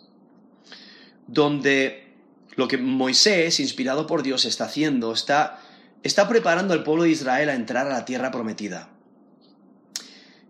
donde 1.28 2.14
lo 2.56 2.68
que 2.68 2.78
Moisés, 2.78 3.60
inspirado 3.60 4.08
por 4.08 4.24
Dios, 4.24 4.46
está 4.46 4.66
haciendo, 4.66 5.12
está 5.14 5.62
está 6.08 6.28
preparando 6.28 6.74
al 6.74 6.84
pueblo 6.84 7.04
de 7.04 7.12
Israel 7.12 7.50
a 7.50 7.56
entrar 7.56 7.86
a 7.86 7.92
la 7.92 8.06
tierra 8.06 8.32
prometida. 8.32 8.90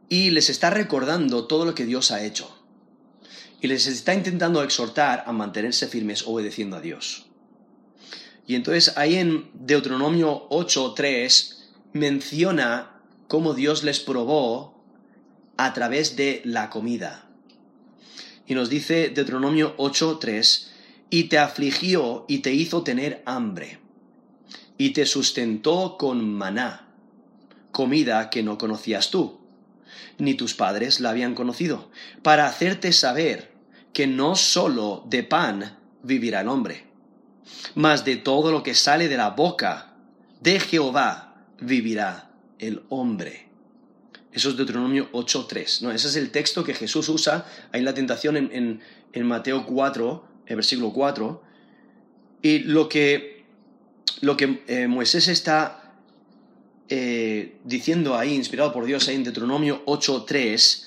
Y 0.07 0.29
les 0.29 0.49
está 0.49 0.69
recordando 0.69 1.47
todo 1.47 1.65
lo 1.65 1.75
que 1.75 1.85
Dios 1.85 2.11
ha 2.11 2.23
hecho. 2.23 2.53
Y 3.59 3.67
les 3.67 3.87
está 3.87 4.13
intentando 4.13 4.63
exhortar 4.63 5.23
a 5.25 5.31
mantenerse 5.33 5.87
firmes 5.87 6.23
obedeciendo 6.25 6.77
a 6.77 6.81
Dios. 6.81 7.25
Y 8.45 8.55
entonces 8.55 8.97
ahí 8.97 9.15
en 9.15 9.49
Deuteronomio 9.53 10.47
8.3 10.49 11.55
menciona 11.91 13.01
cómo 13.27 13.53
Dios 13.53 13.83
les 13.83 13.99
probó 13.99 14.81
a 15.57 15.73
través 15.73 16.15
de 16.15 16.41
la 16.45 16.69
comida. 16.69 17.29
Y 18.45 18.53
nos 18.53 18.69
dice 18.69 19.09
Deuteronomio 19.09 19.75
8.3, 19.77 20.67
y 21.09 21.23
te 21.25 21.37
afligió 21.37 22.25
y 22.27 22.39
te 22.39 22.53
hizo 22.53 22.83
tener 22.83 23.23
hambre 23.25 23.79
y 24.77 24.91
te 24.91 25.05
sustentó 25.05 25.98
con 25.98 26.34
maná, 26.34 26.88
comida 27.72 28.29
que 28.29 28.43
no 28.43 28.57
conocías 28.57 29.10
tú, 29.10 29.39
ni 30.17 30.36
tus 30.36 30.53
padres 30.53 31.00
la 31.00 31.10
habían 31.10 31.36
conocido, 31.36 31.89
para 32.22 32.48
hacerte 32.48 32.91
saber 32.91 33.51
que 33.93 34.07
no 34.07 34.36
sólo 34.36 35.03
de 35.07 35.24
pan 35.24 35.77
vivirá 36.03 36.41
el 36.41 36.48
hombre, 36.48 36.86
mas 37.75 38.05
de 38.05 38.17
todo 38.17 38.51
lo 38.51 38.63
que 38.63 38.75
sale 38.75 39.07
de 39.07 39.17
la 39.17 39.31
boca 39.31 39.93
de 40.41 40.60
Jehová 40.60 41.36
vivirá 41.60 42.31
el 42.60 42.84
hombre. 42.89 43.48
Eso 44.31 44.50
es 44.50 44.57
Deuteronomio 44.57 45.12
8.3. 45.13 45.81
¿no? 45.81 45.91
Ese 45.91 46.10
es 46.10 46.15
el 46.15 46.29
texto 46.29 46.63
que 46.63 46.75
Jesús 46.75 47.10
usa 47.10 47.46
ahí 47.72 47.79
en 47.79 47.86
la 47.86 47.93
tentación 47.96 48.38
en, 48.38 48.81
en 49.13 49.25
Mateo 49.25 49.65
4, 49.65 50.27
el 50.46 50.55
versículo 50.55 50.93
4. 50.93 51.43
Y 52.43 52.60
lo 52.60 52.88
que 52.88 53.37
lo 54.21 54.37
que 54.37 54.63
eh, 54.67 54.87
Moisés 54.87 55.27
está 55.27 55.93
eh, 56.89 57.57
diciendo 57.63 58.17
ahí, 58.17 58.33
inspirado 58.33 58.73
por 58.73 58.85
Dios 58.85 59.07
ahí 59.07 59.15
en 59.15 59.23
Deuteronomio 59.23 59.83
8.3, 59.85 60.85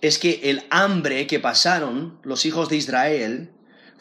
es 0.00 0.18
que 0.18 0.40
el 0.44 0.64
hambre 0.70 1.26
que 1.26 1.40
pasaron 1.40 2.18
los 2.22 2.46
hijos 2.46 2.68
de 2.68 2.76
Israel 2.76 3.50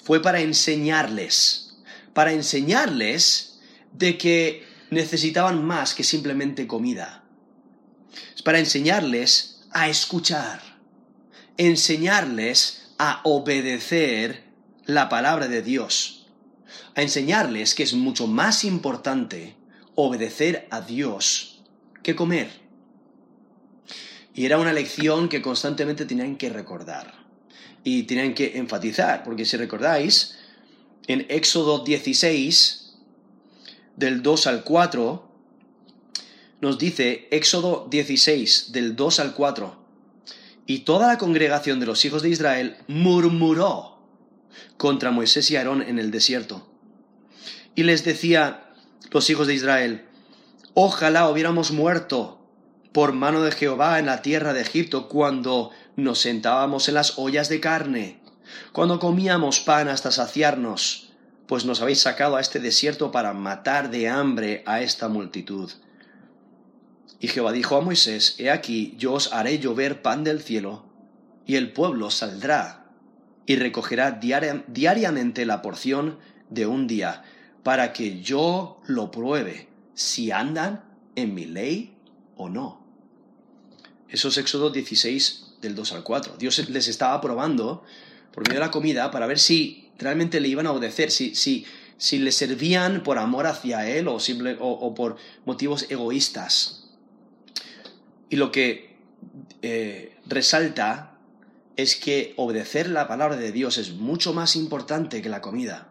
fue 0.03 0.21
para 0.21 0.41
enseñarles, 0.41 1.77
para 2.13 2.33
enseñarles 2.33 3.59
de 3.93 4.17
que 4.17 4.65
necesitaban 4.89 5.63
más 5.63 5.93
que 5.93 6.03
simplemente 6.03 6.67
comida. 6.67 7.23
Es 8.35 8.41
para 8.41 8.59
enseñarles 8.59 9.61
a 9.71 9.89
escuchar, 9.89 10.61
enseñarles 11.57 12.93
a 12.97 13.21
obedecer 13.23 14.43
la 14.85 15.09
palabra 15.09 15.47
de 15.47 15.61
Dios 15.61 16.20
a 16.95 17.01
enseñarles 17.01 17.75
que 17.75 17.83
es 17.83 17.93
mucho 17.93 18.27
más 18.27 18.63
importante 18.63 19.55
obedecer 19.95 20.67
a 20.71 20.81
Dios 20.81 21.61
que 22.03 22.15
comer. 22.15 22.49
Y 24.33 24.45
era 24.45 24.57
una 24.57 24.73
lección 24.73 25.29
que 25.29 25.41
constantemente 25.41 26.05
tenían 26.05 26.37
que 26.37 26.49
recordar 26.49 27.13
y 27.83 28.03
tenían 28.03 28.33
que 28.33 28.57
enfatizar, 28.57 29.23
porque 29.23 29.45
si 29.45 29.57
recordáis, 29.57 30.37
en 31.07 31.25
Éxodo 31.29 31.83
16, 31.83 32.93
del 33.95 34.21
2 34.21 34.47
al 34.47 34.63
4, 34.63 35.31
nos 36.61 36.77
dice 36.77 37.27
Éxodo 37.31 37.87
16, 37.89 38.71
del 38.71 38.95
2 38.95 39.19
al 39.19 39.33
4, 39.33 39.81
y 40.67 40.79
toda 40.79 41.07
la 41.07 41.17
congregación 41.17 41.79
de 41.79 41.87
los 41.87 42.05
hijos 42.05 42.21
de 42.21 42.29
Israel 42.29 42.77
murmuró 42.87 43.90
contra 44.81 45.11
Moisés 45.11 45.51
y 45.51 45.57
Aarón 45.57 45.83
en 45.83 45.99
el 45.99 46.09
desierto 46.09 46.67
y 47.75 47.83
les 47.83 48.03
decía 48.03 48.73
los 49.11 49.29
hijos 49.29 49.45
de 49.45 49.53
Israel, 49.53 50.07
ojalá 50.73 51.29
hubiéramos 51.29 51.69
muerto 51.69 52.43
por 52.91 53.13
mano 53.13 53.43
de 53.43 53.51
Jehová 53.51 53.99
en 53.99 54.07
la 54.07 54.23
tierra 54.23 54.53
de 54.53 54.61
Egipto 54.61 55.07
cuando 55.07 55.69
nos 55.95 56.17
sentábamos 56.17 56.87
en 56.87 56.95
las 56.95 57.19
ollas 57.19 57.47
de 57.47 57.59
carne, 57.59 58.21
cuando 58.71 58.97
comíamos 58.97 59.59
pan 59.59 59.87
hasta 59.87 60.09
saciarnos, 60.09 61.13
pues 61.45 61.63
nos 61.63 61.79
habéis 61.83 61.99
sacado 61.99 62.35
a 62.35 62.41
este 62.41 62.59
desierto 62.59 63.11
para 63.11 63.33
matar 63.33 63.91
de 63.91 64.09
hambre 64.09 64.63
a 64.65 64.81
esta 64.81 65.09
multitud. 65.09 65.69
Y 67.19 67.27
Jehová 67.27 67.51
dijo 67.51 67.75
a 67.75 67.81
Moisés, 67.81 68.33
He 68.39 68.49
aquí, 68.49 68.95
yo 68.97 69.13
os 69.13 69.31
haré 69.31 69.59
llover 69.59 70.01
pan 70.01 70.23
del 70.23 70.41
cielo, 70.41 70.85
y 71.45 71.57
el 71.57 71.71
pueblo 71.71 72.09
saldrá 72.09 72.80
y 73.45 73.55
recogerá 73.55 74.11
diariamente 74.11 75.45
la 75.45 75.61
porción 75.61 76.19
de 76.49 76.67
un 76.67 76.87
día, 76.87 77.23
para 77.63 77.93
que 77.93 78.21
yo 78.21 78.81
lo 78.85 79.11
pruebe 79.11 79.67
si 79.93 80.31
andan 80.31 80.83
en 81.15 81.33
mi 81.33 81.45
ley 81.45 81.95
o 82.35 82.49
no. 82.49 82.81
Eso 84.09 84.27
es 84.27 84.37
Éxodo 84.37 84.69
16 84.69 85.55
del 85.61 85.75
2 85.75 85.93
al 85.93 86.03
4. 86.03 86.35
Dios 86.37 86.69
les 86.69 86.87
estaba 86.87 87.21
probando 87.21 87.83
por 88.33 88.47
medio 88.47 88.59
de 88.59 88.65
la 88.65 88.71
comida 88.71 89.11
para 89.11 89.27
ver 89.27 89.39
si 89.39 89.89
realmente 89.97 90.39
le 90.39 90.47
iban 90.47 90.67
a 90.67 90.71
obedecer, 90.71 91.11
si, 91.11 91.35
si, 91.35 91.65
si 91.97 92.19
le 92.19 92.31
servían 92.31 93.03
por 93.03 93.17
amor 93.17 93.47
hacia 93.47 93.87
Él 93.87 94.07
o, 94.07 94.19
simple, 94.19 94.57
o, 94.59 94.93
por 94.95 95.17
motivos 95.45 95.85
egoístas. 95.89 96.89
Y 98.29 98.35
lo 98.37 98.51
que 98.51 98.95
eh, 99.61 100.17
resalta 100.25 101.10
es 101.77 101.95
que 101.95 102.33
obedecer 102.37 102.89
la 102.89 103.07
palabra 103.07 103.37
de 103.37 103.51
Dios 103.51 103.77
es 103.77 103.93
mucho 103.93 104.33
más 104.33 104.55
importante 104.55 105.21
que 105.21 105.29
la 105.29 105.41
comida. 105.41 105.89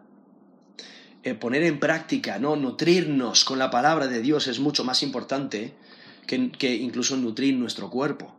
Eh, 1.23 1.35
poner 1.35 1.63
en 1.63 1.79
práctica, 1.79 2.39
¿no? 2.39 2.55
Nutrirnos 2.55 3.45
con 3.45 3.59
la 3.59 3.69
palabra 3.69 4.07
de 4.07 4.21
Dios 4.21 4.47
es 4.47 4.59
mucho 4.59 4.83
más 4.83 5.03
importante 5.03 5.73
que, 6.25 6.51
que 6.51 6.73
incluso 6.73 7.15
nutrir 7.17 7.55
nuestro 7.55 7.89
cuerpo. 7.89 8.35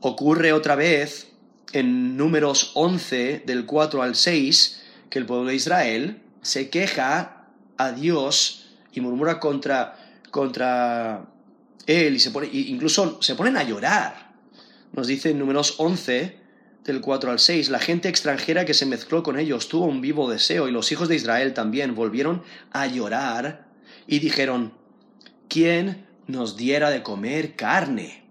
Ocurre 0.00 0.52
otra 0.52 0.74
vez 0.76 1.28
en 1.72 2.16
números 2.16 2.72
11 2.74 3.42
del 3.46 3.64
4 3.66 4.02
al 4.02 4.16
6 4.16 4.82
que 5.08 5.18
el 5.18 5.26
pueblo 5.26 5.48
de 5.48 5.54
Israel 5.54 6.22
se 6.42 6.70
queja 6.70 7.46
a 7.76 7.92
Dios 7.92 8.68
y 8.92 9.00
murmura 9.00 9.40
contra, 9.40 9.96
contra 10.30 11.26
él 11.86 12.16
y 12.16 12.20
se 12.20 12.30
pone, 12.30 12.48
incluso 12.52 13.22
se 13.22 13.34
ponen 13.34 13.56
a 13.56 13.62
llorar. 13.62 14.29
Nos 14.92 15.06
dice 15.06 15.30
en 15.30 15.38
números 15.38 15.74
11 15.78 16.38
del 16.84 17.00
4 17.00 17.30
al 17.30 17.38
6, 17.38 17.70
la 17.70 17.78
gente 17.78 18.08
extranjera 18.08 18.64
que 18.64 18.74
se 18.74 18.86
mezcló 18.86 19.22
con 19.22 19.38
ellos 19.38 19.68
tuvo 19.68 19.84
un 19.84 20.00
vivo 20.00 20.30
deseo 20.30 20.68
y 20.68 20.72
los 20.72 20.90
hijos 20.92 21.08
de 21.08 21.16
Israel 21.16 21.54
también 21.54 21.94
volvieron 21.94 22.42
a 22.72 22.86
llorar 22.86 23.68
y 24.06 24.18
dijeron, 24.18 24.74
¿quién 25.48 26.06
nos 26.26 26.56
diera 26.56 26.90
de 26.90 27.02
comer 27.02 27.54
carne? 27.54 28.24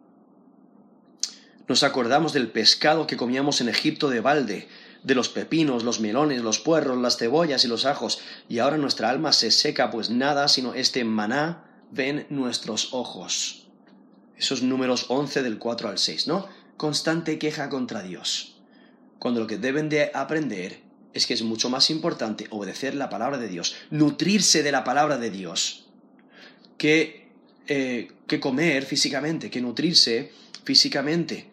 Nos 1.67 1.83
acordamos 1.83 2.33
del 2.33 2.49
pescado 2.49 3.07
que 3.07 3.15
comíamos 3.15 3.61
en 3.61 3.69
Egipto 3.69 4.09
de 4.09 4.19
balde, 4.19 4.67
de 5.03 5.15
los 5.15 5.29
pepinos, 5.29 5.83
los 5.83 5.99
melones, 5.99 6.41
los 6.41 6.59
puerros, 6.59 6.97
las 6.97 7.17
cebollas 7.17 7.63
y 7.63 7.67
los 7.67 7.85
ajos, 7.85 8.19
y 8.49 8.59
ahora 8.59 8.77
nuestra 8.77 9.09
alma 9.09 9.31
se 9.31 9.51
seca, 9.51 9.91
pues 9.91 10.09
nada 10.09 10.47
sino 10.47 10.73
este 10.73 11.03
maná 11.05 11.63
ven 11.91 12.25
nuestros 12.29 12.93
ojos. 12.93 13.68
Esos 14.39 14.63
números 14.63 15.05
11 15.09 15.43
del 15.43 15.59
4 15.59 15.89
al 15.89 15.99
6, 15.99 16.25
¿no? 16.25 16.47
Constante 16.77 17.37
queja 17.37 17.69
contra 17.69 18.01
Dios. 18.01 18.55
Cuando 19.19 19.41
lo 19.41 19.47
que 19.47 19.57
deben 19.57 19.89
de 19.89 20.09
aprender 20.13 20.81
es 21.13 21.27
que 21.27 21.33
es 21.35 21.43
mucho 21.43 21.69
más 21.69 21.91
importante 21.91 22.47
obedecer 22.49 22.95
la 22.95 23.09
palabra 23.09 23.37
de 23.37 23.49
Dios, 23.49 23.75
nutrirse 23.91 24.63
de 24.63 24.71
la 24.71 24.83
palabra 24.83 25.17
de 25.17 25.29
Dios, 25.29 25.87
que, 26.77 27.27
eh, 27.67 28.07
que 28.25 28.39
comer 28.39 28.85
físicamente, 28.85 29.51
que 29.51 29.61
nutrirse 29.61 30.31
físicamente. 30.63 31.51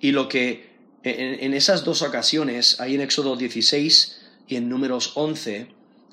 Y 0.00 0.12
lo 0.12 0.28
que 0.28 0.72
en, 1.04 1.54
esas 1.54 1.84
dos 1.84 2.02
ocasiones, 2.02 2.80
ahí 2.80 2.94
en 2.94 3.00
Éxodo 3.00 3.36
16 3.36 4.20
y 4.46 4.56
en 4.56 4.68
números 4.68 5.12
11, 5.16 5.68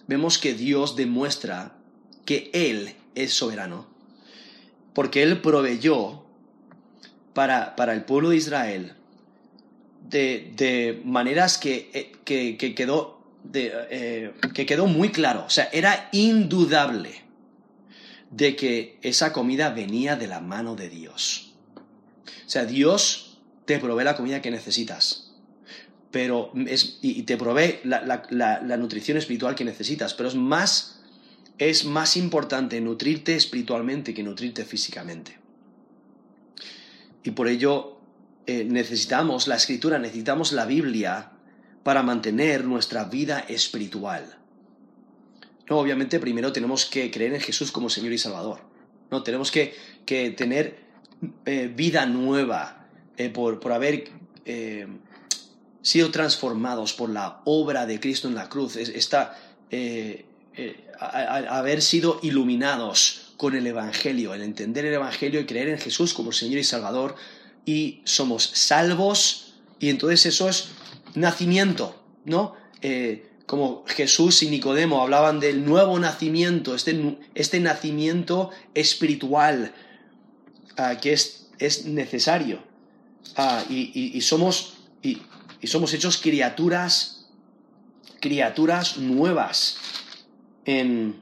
vemos 0.07 0.37
que 0.37 0.53
Dios 0.53 0.95
demuestra 0.95 1.75
que 2.25 2.49
Él 2.53 2.95
es 3.15 3.33
soberano. 3.33 3.87
Porque 4.99 5.23
Él 5.23 5.39
proveyó 5.39 6.25
para, 7.33 7.77
para 7.77 7.93
el 7.93 8.03
pueblo 8.03 8.31
de 8.31 8.35
Israel 8.35 8.95
de, 10.09 10.51
de 10.57 11.01
maneras 11.05 11.57
que, 11.57 11.89
eh, 11.93 12.11
que, 12.25 12.75
quedó, 12.75 13.23
eh, 13.53 14.33
que 14.53 14.65
quedó 14.65 14.87
muy 14.87 15.07
claro. 15.07 15.45
O 15.45 15.49
sea, 15.49 15.69
era 15.71 16.09
indudable 16.11 17.21
de 18.29 18.57
que 18.57 18.99
esa 19.01 19.31
comida 19.31 19.69
venía 19.69 20.17
de 20.17 20.27
la 20.27 20.41
mano 20.41 20.75
de 20.75 20.89
Dios. 20.89 21.53
O 22.45 22.49
sea, 22.49 22.65
Dios 22.65 23.39
te 23.63 23.79
provee 23.79 24.03
la 24.03 24.17
comida 24.17 24.41
que 24.41 24.51
necesitas. 24.51 25.31
Pero 26.11 26.51
es, 26.67 26.99
y 27.01 27.23
te 27.23 27.37
provee 27.37 27.79
la, 27.85 28.77
nutrición 28.77 29.17
espiritual 29.17 29.55
que 29.55 29.63
necesitas. 29.63 30.13
Pero 30.13 30.27
es 30.27 30.35
más, 30.35 30.98
es 31.59 31.85
más 31.85 32.17
importante 32.17 32.81
nutrirte 32.81 33.35
espiritualmente 33.35 34.13
que 34.13 34.23
nutrirte 34.23 34.65
físicamente. 34.65 35.37
Y 37.23 37.31
por 37.31 37.47
ello 37.47 37.99
eh, 38.47 38.63
necesitamos 38.63 39.47
la 39.47 39.55
escritura, 39.55 39.99
necesitamos 39.99 40.51
la 40.53 40.65
Biblia 40.65 41.33
para 41.83 42.01
mantener 42.01 42.65
nuestra 42.65 43.03
vida 43.03 43.39
espiritual. 43.41 44.37
No, 45.69 45.77
obviamente 45.77 46.19
primero 46.19 46.51
tenemos 46.51 46.85
que 46.85 47.11
creer 47.11 47.35
en 47.35 47.41
Jesús 47.41 47.71
como 47.71 47.89
Señor 47.89 48.13
y 48.13 48.17
Salvador. 48.17 48.61
No, 49.11 49.21
tenemos 49.21 49.51
que, 49.51 49.75
que 50.05 50.31
tener 50.31 50.79
eh, 51.45 51.71
vida 51.75 52.05
nueva, 52.05 52.79
eh, 53.19 53.29
por, 53.29 53.59
haber 53.73 54.09
eh, 54.45 54.87
sido 55.81 56.09
transformados 56.09 56.93
por 56.93 57.09
la 57.09 57.41
obra 57.43 57.85
de 57.85 57.99
Cristo 57.99 58.29
en 58.29 58.35
la 58.35 58.47
cruz, 58.47 58.77
está, 58.77 59.37
eh, 59.71 60.25
haber 60.99 61.81
sido 61.81 62.19
iluminados 62.21 63.33
con 63.37 63.55
el 63.55 63.65
Evangelio, 63.65 64.33
el 64.33 64.41
entender 64.41 64.85
el 64.85 64.93
Evangelio 64.93 65.39
y 65.39 65.45
creer 65.45 65.69
en 65.69 65.77
Jesús 65.77 66.13
como 66.13 66.31
Señor 66.31 66.59
y 66.59 66.63
Salvador, 66.63 67.15
y 67.65 68.01
somos 68.03 68.43
salvos, 68.43 69.53
y 69.79 69.89
entonces 69.89 70.25
eso 70.25 70.49
es 70.49 70.69
nacimiento, 71.15 71.95
¿no? 72.25 72.55
como 73.49 73.83
Jesús 73.87 74.43
y 74.43 74.47
Nicodemo 74.51 75.01
hablaban 75.01 75.39
del 75.39 75.65
nuevo 75.65 75.97
nacimiento, 75.97 76.75
este, 76.75 77.17
este 77.33 77.59
nacimiento 77.59 78.51
espiritual 78.75 79.73
ah, 80.77 80.97
que 81.01 81.13
es, 81.13 81.47
es 81.57 81.85
necesario. 81.85 82.61
Ah, 83.35 83.63
y, 83.67 84.21
somos, 84.21 84.75
y, 85.01 85.23
somos 85.63 85.95
hechos 85.95 86.17
criaturas, 86.17 87.25
criaturas 88.19 88.97
nuevas 88.99 89.77
en, 90.69 91.21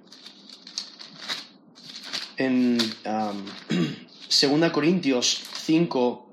en 2.38 2.78
2 3.06 4.72
Corintios 4.72 5.44
5, 5.64 6.28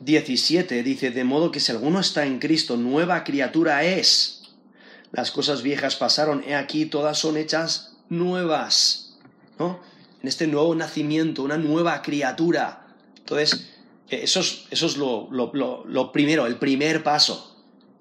17 0.00 0.82
dice, 0.82 1.10
de 1.10 1.24
modo 1.24 1.50
que 1.50 1.60
si 1.60 1.72
alguno 1.72 2.00
está 2.00 2.26
en 2.26 2.38
Cristo, 2.38 2.76
nueva 2.76 3.24
criatura 3.24 3.84
es. 3.84 4.42
Las 5.12 5.30
cosas 5.30 5.62
viejas 5.62 5.96
pasaron, 5.96 6.42
he 6.46 6.54
aquí, 6.54 6.86
todas 6.86 7.18
son 7.18 7.36
hechas 7.36 7.96
nuevas. 8.08 9.16
¿no? 9.58 9.80
En 10.22 10.28
este 10.28 10.46
nuevo 10.46 10.74
nacimiento, 10.74 11.42
una 11.42 11.56
nueva 11.56 12.02
criatura. 12.02 12.88
Entonces, 13.18 13.68
eh, 14.10 14.20
eso 14.24 14.40
es, 14.40 14.96
lo, 14.96 16.12
primero, 16.12 16.46
el 16.46 16.56
primer 16.56 17.02
paso. 17.02 17.55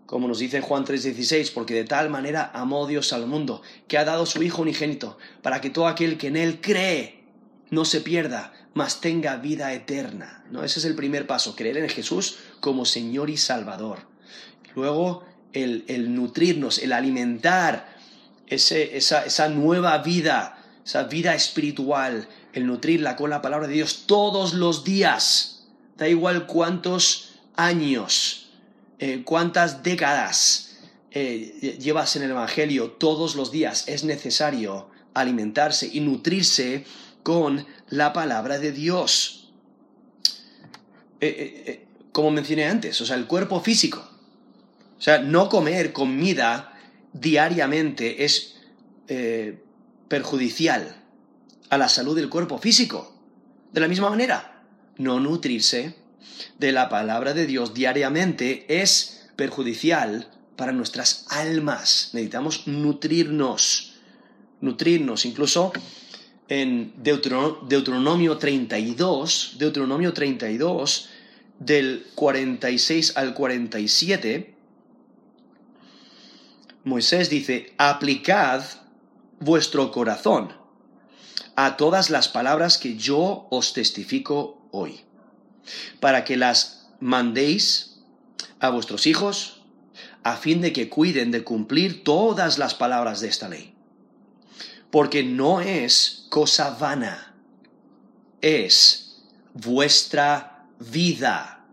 Como 0.06 0.28
nos 0.28 0.40
dice 0.40 0.62
Juan 0.62 0.86
3:16, 0.86 1.52
porque 1.52 1.74
de 1.74 1.84
tal 1.84 2.10
manera 2.10 2.52
amó 2.54 2.88
Dios 2.88 3.12
al 3.14 3.28
mundo, 3.28 3.62
que 3.88 3.98
ha 3.98 4.06
dado 4.06 4.26
su 4.26 4.44
Hijo 4.44 4.62
unigénito, 4.62 5.18
para 5.42 5.62
que 5.62 5.70
todo 5.70 5.88
aquel 5.88 6.18
que 6.18 6.28
en 6.28 6.38
Él 6.38 6.62
cree 6.62 7.24
no 7.72 7.86
se 7.86 8.02
pierda, 8.02 8.54
mas 8.74 9.02
tenga 9.02 9.38
vida 9.38 9.74
eterna. 9.74 10.44
¿no? 10.52 10.64
Ese 10.64 10.80
es 10.80 10.86
el 10.86 10.96
primer 10.96 11.26
paso, 11.26 11.56
creer 11.56 11.78
en 11.78 11.90
Jesús 11.90 12.38
como 12.60 12.86
Señor 12.86 13.30
y 13.30 13.38
Salvador. 13.38 14.00
Luego, 14.76 15.24
el, 15.54 16.14
nutrirnos, 16.14 16.80
el 16.80 16.92
alimentar 16.92 17.96
esa, 18.48 18.78
esa 18.78 19.50
nueva 19.50 19.98
vida, 20.00 20.62
esa 20.86 21.04
vida 21.04 21.34
espiritual, 21.34 22.28
el 22.54 22.68
nutrirla 22.68 23.16
con 23.16 23.30
la 23.30 23.42
palabra 23.42 23.68
de 23.68 23.74
Dios 23.74 24.04
todos 24.06 24.54
los 24.54 24.84
días 24.84 25.56
da 25.98 26.08
igual 26.08 26.46
cuántos 26.46 27.36
años, 27.56 28.45
eh, 28.98 29.24
cuántas 29.26 29.84
décadas 29.84 30.78
eh, 31.12 31.78
llevas 31.82 32.16
en 32.16 32.24
el 32.24 32.32
Evangelio, 32.32 32.92
todos 32.92 33.36
los 33.36 33.52
días 33.52 33.86
es 33.88 34.04
necesario 34.04 34.90
alimentarse 35.14 35.90
y 35.92 36.00
nutrirse 36.00 36.86
con 37.24 37.66
la 37.90 38.14
palabra 38.14 38.60
de 38.60 38.72
Dios. 38.72 39.54
Eh, 41.20 41.86
como 42.12 42.32
mencioné 42.32 42.66
antes, 42.66 43.00
o 43.02 43.06
sea, 43.06 43.16
el 43.16 43.28
cuerpo 43.28 43.60
físico. 43.60 44.08
O 44.98 45.02
sea, 45.02 45.20
no 45.20 45.50
comer 45.50 45.92
comida 45.92 46.80
diariamente 47.12 48.24
es 48.24 48.56
perjudicial 50.08 51.04
a 51.70 51.78
la 51.78 51.90
salud 51.90 52.16
del 52.16 52.30
cuerpo 52.30 52.58
físico. 52.58 53.14
De 53.72 53.82
la 53.82 53.88
misma 53.88 54.10
manera, 54.10 54.64
no 54.98 55.20
nutrirse 55.20 56.05
de 56.60 56.72
la 56.72 56.90
palabra 56.90 57.34
de 57.34 57.46
Dios 57.46 57.74
diariamente 57.74 58.66
es 58.82 59.30
perjudicial 59.36 60.30
para 60.56 60.72
nuestras 60.72 61.26
almas. 61.30 62.10
Necesitamos 62.14 62.68
nutrirnos, 62.68 63.94
nutrirnos. 64.62 65.26
Incluso 65.26 65.74
en 66.48 66.94
Deuteronomio 66.98 68.38
32, 68.38 69.56
Deuteronomio 69.58 70.14
32 70.14 71.10
del 71.60 72.06
46 72.16 73.18
al 73.18 73.34
47, 73.34 74.56
Moisés 76.84 77.30
dice, 77.30 77.74
aplicad 77.78 78.64
vuestro 79.40 79.92
corazón 79.92 80.54
a 81.56 81.78
todas 81.78 82.10
las 82.10 82.28
palabras 82.28 82.78
que 82.78 82.96
yo 82.96 83.48
os 83.50 83.74
testifico 83.74 84.68
hoy, 84.72 85.02
para 86.00 86.24
que 86.24 86.38
las 86.38 86.88
mandéis 87.00 87.98
a 88.60 88.70
vuestros 88.70 89.06
hijos, 89.08 89.62
a 90.24 90.38
fin 90.38 90.62
de 90.62 90.74
que 90.74 90.90
cuiden 90.90 91.32
de 91.32 91.44
cumplir 91.44 92.04
todas 92.04 92.58
las 92.58 92.74
palabras 92.74 93.22
de 93.22 93.28
esta 93.28 93.50
ley. 93.50 93.76
Porque 94.92 95.24
no 95.24 95.62
es 95.62 96.26
cosa 96.30 96.72
vana, 96.72 97.36
es 98.42 99.24
vuestra 99.54 100.66
vida. 100.80 101.66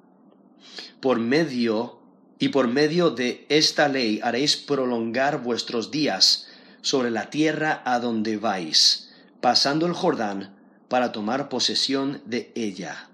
Por 1.00 1.18
medio 1.18 2.00
y 2.38 2.48
por 2.48 2.68
medio 2.68 3.11
de 3.11 3.46
esta 3.48 3.88
ley 3.88 4.20
haréis 4.22 4.57
prolongar 4.57 5.42
vuestros 5.42 5.90
días 5.90 6.48
sobre 6.81 7.11
la 7.11 7.31
tierra 7.31 7.83
a 7.85 8.00
donde 8.00 8.37
vais, 8.37 9.12
pasando 9.40 9.87
el 9.87 9.92
Jordán 9.92 10.57
para 10.88 11.12
tomar 11.12 11.48
posesión 11.48 12.20
de 12.26 12.52
ella. 12.55 13.09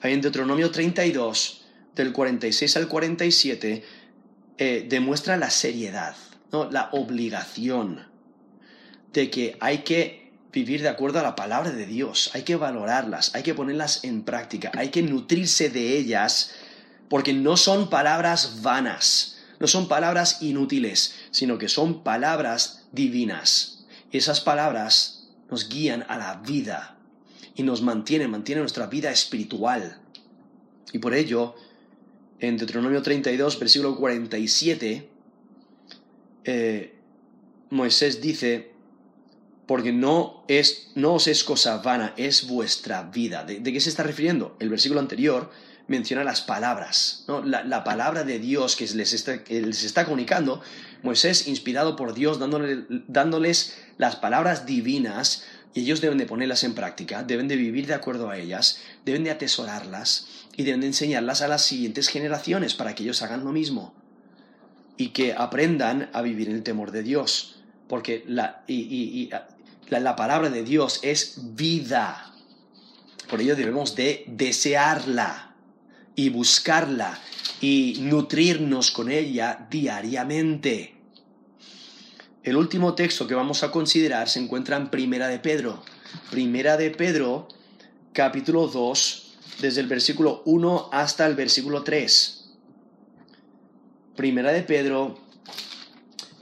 Ahí 0.00 0.12
en 0.12 0.20
Deuteronomio 0.20 0.70
32, 0.70 1.64
del 1.94 2.12
46 2.12 2.76
al 2.76 2.88
47, 2.88 3.84
eh, 4.58 4.86
demuestra 4.88 5.36
la 5.36 5.50
seriedad, 5.50 6.14
la 6.70 6.90
obligación 6.92 8.06
de 9.12 9.30
que 9.30 9.56
hay 9.60 9.78
que 9.78 10.32
vivir 10.52 10.82
de 10.82 10.88
acuerdo 10.88 11.18
a 11.18 11.22
la 11.22 11.36
palabra 11.36 11.70
de 11.70 11.86
Dios, 11.86 12.30
hay 12.34 12.42
que 12.42 12.56
valorarlas, 12.56 13.34
hay 13.34 13.42
que 13.42 13.54
ponerlas 13.54 14.04
en 14.04 14.22
práctica, 14.22 14.70
hay 14.74 14.88
que 14.90 15.02
nutrirse 15.02 15.70
de 15.70 15.96
ellas, 15.96 16.52
porque 17.08 17.32
no 17.32 17.56
son 17.56 17.88
palabras 17.88 18.62
vanas, 18.62 19.38
no 19.60 19.66
son 19.66 19.88
palabras 19.88 20.42
inútiles, 20.42 21.14
sino 21.30 21.58
que 21.58 21.68
son 21.68 22.02
palabras 22.02 22.86
divinas. 22.92 23.84
Y 24.10 24.18
esas 24.18 24.40
palabras 24.40 25.28
nos 25.50 25.68
guían 25.68 26.04
a 26.08 26.18
la 26.18 26.34
vida 26.36 26.95
y 27.56 27.62
nos 27.62 27.82
mantienen, 27.82 28.30
mantienen 28.30 28.62
nuestra 28.62 28.86
vida 28.86 29.10
espiritual. 29.10 29.98
Y 30.92 30.98
por 30.98 31.14
ello, 31.14 31.54
en 32.38 32.58
Deuteronomio 32.58 33.02
32, 33.02 33.58
versículo 33.58 33.96
47, 33.96 35.08
eh, 36.44 36.94
Moisés 37.70 38.20
dice, 38.20 38.70
porque 39.66 39.92
no, 39.92 40.44
es, 40.48 40.92
no 40.94 41.14
os 41.14 41.26
es 41.26 41.42
cosa 41.44 41.78
vana, 41.78 42.12
es 42.16 42.46
vuestra 42.46 43.04
vida. 43.04 43.44
¿De, 43.44 43.62
qué 43.62 43.80
se 43.80 43.88
está 43.88 44.02
refiriendo? 44.02 44.56
El 44.60 44.68
versículo 44.68 45.00
anterior 45.00 45.50
menciona 45.88 46.24
las 46.24 46.42
palabras, 46.42 47.24
¿no? 47.28 47.42
la, 47.42 47.84
palabra 47.84 48.24
de 48.24 48.38
Dios 48.38 48.74
que 48.76 48.86
les 48.88 49.12
está, 49.12 49.42
les 49.48 49.82
está 49.82 50.04
comunicando. 50.04 50.60
Moisés, 51.02 51.48
inspirado 51.48 51.96
por 51.96 52.12
Dios, 52.12 52.38
dándoles 52.38 53.76
las 53.96 54.16
palabras 54.16 54.66
divinas, 54.66 55.44
y 55.74 55.80
ellos 55.80 56.00
deben 56.00 56.18
de 56.18 56.26
ponerlas 56.26 56.64
en 56.64 56.74
práctica, 56.74 57.22
deben 57.22 57.48
de 57.48 57.56
vivir 57.56 57.86
de 57.86 57.94
acuerdo 57.94 58.30
a 58.30 58.38
ellas, 58.38 58.80
deben 59.04 59.24
de 59.24 59.30
atesorarlas 59.30 60.26
y 60.56 60.64
deben 60.64 60.80
de 60.80 60.86
enseñarlas 60.86 61.42
a 61.42 61.48
las 61.48 61.64
siguientes 61.64 62.08
generaciones 62.08 62.74
para 62.74 62.94
que 62.94 63.02
ellos 63.02 63.22
hagan 63.22 63.44
lo 63.44 63.52
mismo 63.52 63.94
y 64.96 65.08
que 65.08 65.34
aprendan 65.34 66.10
a 66.12 66.22
vivir 66.22 66.48
en 66.48 66.56
el 66.56 66.62
temor 66.62 66.90
de 66.90 67.02
Dios. 67.02 67.56
Porque 67.88 68.24
la, 68.26 68.64
y, 68.66 69.30
la, 69.88 70.16
palabra 70.16 70.50
de 70.50 70.64
Dios 70.64 71.00
es 71.02 71.38
vida. 71.54 72.32
Por 73.28 73.40
ello 73.40 73.54
debemos 73.54 73.94
de 73.94 74.24
desearla 74.26 75.54
y 76.14 76.30
buscarla 76.30 77.18
y 77.60 77.98
nutrirnos 78.00 78.90
con 78.90 79.10
ella 79.10 79.66
diariamente. 79.70 80.95
El 82.46 82.56
último 82.56 82.94
texto 82.94 83.26
que 83.26 83.34
vamos 83.34 83.64
a 83.64 83.72
considerar 83.72 84.28
se 84.28 84.38
encuentra 84.38 84.76
en 84.76 84.88
Primera 84.88 85.26
de 85.26 85.40
Pedro. 85.40 85.82
Primera 86.30 86.76
de 86.76 86.92
Pedro, 86.92 87.48
capítulo 88.12 88.68
2, 88.68 89.34
desde 89.60 89.80
el 89.80 89.88
versículo 89.88 90.42
1 90.44 90.90
hasta 90.92 91.26
el 91.26 91.34
versículo 91.34 91.82
3. 91.82 92.50
Primera 94.14 94.52
de 94.52 94.62
Pedro, 94.62 95.18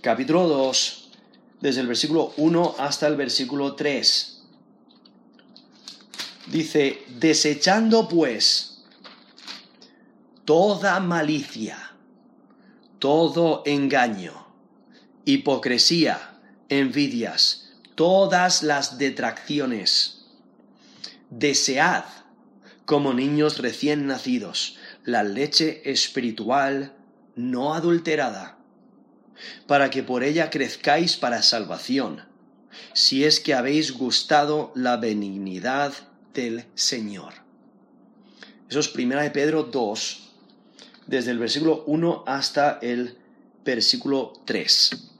capítulo 0.03 0.47
2, 0.47 1.11
desde 1.62 1.81
el 1.81 1.87
versículo 1.87 2.35
1 2.37 2.75
hasta 2.79 3.07
el 3.07 3.17
versículo 3.17 3.75
3. 3.75 4.43
Dice, 6.49 7.03
desechando 7.19 8.09
pues 8.11 8.85
toda 10.45 11.01
malicia, 11.01 11.95
todo 12.99 13.62
engaño, 13.64 14.44
hipocresía, 15.25 16.39
envidias, 16.69 17.71
todas 17.95 18.63
las 18.63 18.99
detracciones. 18.99 20.27
Desead 21.31 22.05
como 22.85 23.15
niños 23.15 23.59
recién 23.59 24.07
nacidos, 24.07 24.77
la 25.05 25.23
leche 25.23 25.91
espiritual 25.91 26.95
no 27.35 27.75
adulterada, 27.75 28.59
para 29.67 29.91
que 29.91 30.03
por 30.03 30.23
ella 30.23 30.51
crezcáis 30.51 31.17
para 31.17 31.43
salvación, 31.43 32.23
si 32.93 33.25
es 33.25 33.41
que 33.41 33.55
habéis 33.55 33.93
gustado 33.93 34.73
la 34.75 34.97
benignidad 34.99 35.95
del 36.35 36.67
Señor. 36.75 37.33
Eso 38.69 38.81
es 38.81 38.89
primera 38.89 39.23
de 39.23 39.31
Pedro 39.31 39.65
2, 39.65 40.31
desde 41.07 41.31
el 41.31 41.39
versículo 41.39 41.85
1 41.87 42.25
hasta 42.27 42.79
el 42.83 43.17
versículo 43.65 44.33
3. 44.45 45.13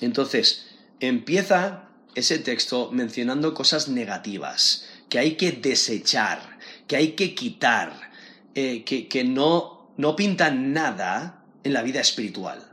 Entonces, 0.00 0.66
empieza 1.00 1.88
ese 2.14 2.38
texto 2.38 2.90
mencionando 2.92 3.54
cosas 3.54 3.88
negativas 3.88 4.86
que 5.08 5.18
hay 5.18 5.34
que 5.36 5.52
desechar, 5.52 6.58
que 6.86 6.96
hay 6.96 7.12
que 7.12 7.34
quitar, 7.34 8.10
eh, 8.54 8.84
que, 8.84 9.24
no, 9.24 9.92
no 9.96 10.16
pintan 10.16 10.72
nada 10.72 11.44
en 11.62 11.72
la 11.72 11.82
vida 11.82 12.00
espiritual. 12.00 12.72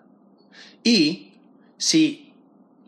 Y 0.84 1.34
si 1.78 2.34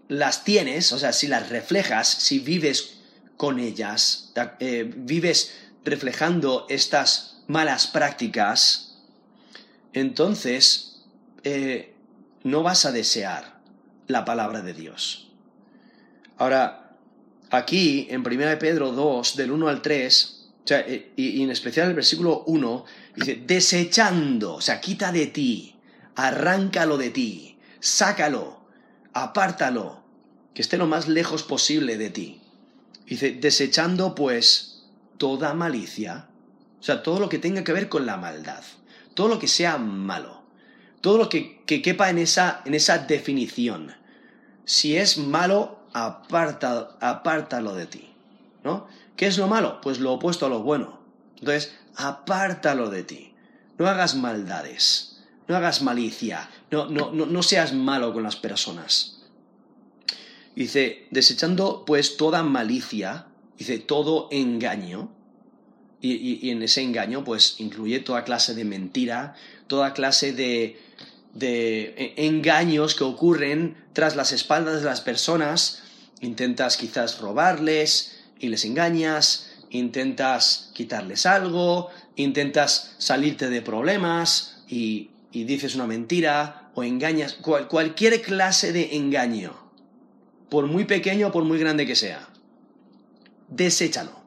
las 0.08 0.44
tienes, 0.44 0.92
o 0.92 1.00
sea, 1.00 1.14
si 1.14 1.28
las 1.28 1.50
reflejas, 1.50 2.08
si 2.08 2.40
vives 2.40 3.00
con 3.38 3.60
ellas, 3.60 4.32
eh, 4.60 4.92
vives 4.96 5.54
reflejando 5.84 6.66
estas 6.70 7.44
malas 7.48 7.88
prácticas, 7.88 8.96
entonces 9.94 11.04
eh, 11.44 11.94
no 12.44 12.64
vas 12.64 12.86
a 12.86 12.92
desear 12.92 13.60
la 14.08 14.26
palabra 14.26 14.62
de 14.62 14.74
Dios. 14.74 15.32
Ahora, 16.38 16.98
aquí 17.52 18.08
en 18.10 18.22
1 18.22 18.60
Pedro 18.60 18.92
2, 18.92 19.36
del 19.36 19.52
1 19.52 19.68
al 19.68 19.82
3, 19.82 20.44
o 20.64 20.68
sea, 20.68 20.80
eh, 20.80 21.12
y, 21.16 21.42
en 21.44 21.52
especial 21.52 21.90
el 21.90 21.96
versículo 21.96 22.44
1 22.48 22.86
dice, 23.16 23.44
desechando, 23.46 24.56
o 24.56 24.62
sea, 24.62 24.80
quita 24.80 25.12
de 25.12 25.28
ti, 25.28 25.76
arráncalo 26.16 26.98
de 26.98 27.10
ti, 27.10 27.58
sácalo, 27.80 28.62
apártalo, 29.14 30.04
que 30.54 30.62
esté 30.62 30.78
lo 30.78 30.88
más 30.88 31.08
lejos 31.08 31.44
posible 31.44 31.98
de 31.98 32.10
ti. 32.10 32.42
Dice, 33.06 33.32
desechando 33.32 34.16
pues 34.16 34.86
toda 35.18 35.54
malicia, 35.54 36.30
o 36.80 36.84
sea, 36.84 37.04
todo 37.04 37.20
lo 37.20 37.30
que 37.30 37.40
tenga 37.40 37.64
que 37.64 37.74
ver 37.74 37.90
con 37.90 38.06
la 38.06 38.18
maldad, 38.18 38.64
todo 39.14 39.28
lo 39.28 39.40
que 39.40 39.48
sea 39.48 39.78
malo, 39.78 40.43
todo 41.04 41.18
lo 41.18 41.28
que, 41.28 41.62
que 41.66 41.82
quepa 41.82 42.10
en 42.10 42.18
esa, 42.18 42.62
en 42.64 42.74
esa 42.74 42.98
definición. 42.98 43.94
Si 44.64 44.96
es 44.96 45.18
malo, 45.18 45.80
aparta, 45.92 46.96
apártalo 47.02 47.76
de 47.76 47.88
ti, 47.88 48.10
¿no? 48.64 48.88
¿Qué 49.18 49.28
es 49.28 49.38
lo 49.38 49.50
malo? 49.50 49.82
Pues 49.82 50.00
lo 50.00 50.14
opuesto 50.14 50.46
a 50.46 50.50
lo 50.50 50.62
bueno. 50.64 51.02
Entonces, 51.40 51.76
apártalo 51.98 52.90
de 52.90 53.04
ti. 53.04 53.34
No 53.78 53.90
hagas 53.90 54.16
maldades. 54.16 55.22
No 55.50 55.58
hagas 55.58 55.82
malicia. 55.82 56.50
No, 56.72 56.86
no, 56.86 57.12
no, 57.12 57.44
seas 57.44 57.74
malo 57.74 58.14
con 58.14 58.24
las 58.24 58.38
personas. 58.38 59.26
Dice, 60.56 61.10
desechando 61.12 61.84
pues 61.86 62.16
toda 62.16 62.44
malicia, 62.44 63.28
dice, 63.58 63.78
todo 63.78 64.30
engaño, 64.32 65.12
y, 66.06 66.50
en 66.50 66.62
ese 66.62 66.82
engaño 66.82 67.24
pues 67.24 67.56
incluye 67.60 68.00
toda 68.00 68.26
clase 68.26 68.54
de 68.54 68.66
mentira, 68.66 69.36
toda 69.68 69.94
clase 69.94 70.34
de, 70.34 70.78
de 71.34 71.96
e, 71.98 72.28
engaños 72.28 72.94
que 72.94 73.06
ocurren 73.06 73.78
tras 73.94 74.16
las 74.18 74.34
espaldas 74.34 74.82
de 74.82 74.86
las 74.86 75.02
personas, 75.02 75.82
intentas 76.20 76.76
quizás 76.76 77.20
robarles, 77.20 78.20
y 78.38 78.50
les 78.50 78.66
engañas, 78.66 79.52
intentas 79.70 80.72
quitarles 80.74 81.26
algo, 81.26 81.90
intentas 82.18 82.94
salirte 82.98 83.50
de 83.50 83.62
problemas 83.62 84.58
y, 84.68 85.12
dices 85.32 85.76
una 85.76 85.88
mentira 85.88 86.70
o 86.76 86.84
engañas, 86.84 87.34
cualquier 87.34 88.22
clase 88.22 88.74
de 88.74 88.98
engaño, 88.98 89.54
por 90.50 90.68
muy 90.68 90.84
pequeño 90.84 91.30
o 91.30 91.32
por 91.32 91.46
muy 91.46 91.58
grande 91.58 91.88
que 91.88 91.96
sea, 91.96 92.28
deséchalo. 93.48 94.23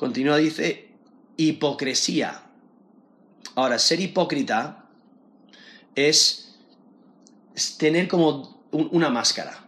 Continúa, 0.00 0.38
dice, 0.38 0.88
hipocresía. 1.36 2.44
Ahora, 3.54 3.78
ser 3.78 4.00
hipócrita 4.00 4.86
es 5.94 6.56
tener 7.76 8.08
como 8.08 8.64
una 8.70 9.10
máscara. 9.10 9.66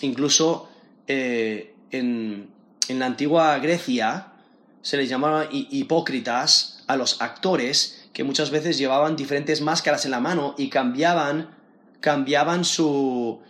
Incluso 0.00 0.70
eh, 1.06 1.74
en, 1.90 2.48
la 2.88 3.04
antigua 3.04 3.58
Grecia 3.58 4.32
se 4.80 4.96
les 4.96 5.10
llamaba 5.10 5.48
hipócritas 5.50 6.82
a 6.86 6.96
los 6.96 7.20
actores 7.20 8.08
que 8.14 8.24
muchas 8.24 8.48
veces 8.48 8.78
llevaban 8.78 9.16
diferentes 9.16 9.60
máscaras 9.60 10.06
en 10.06 10.12
la 10.12 10.20
mano 10.20 10.54
y 10.56 10.70
cambiaban, 10.70 11.54
cambiaban 12.00 12.64
su, 12.64 13.42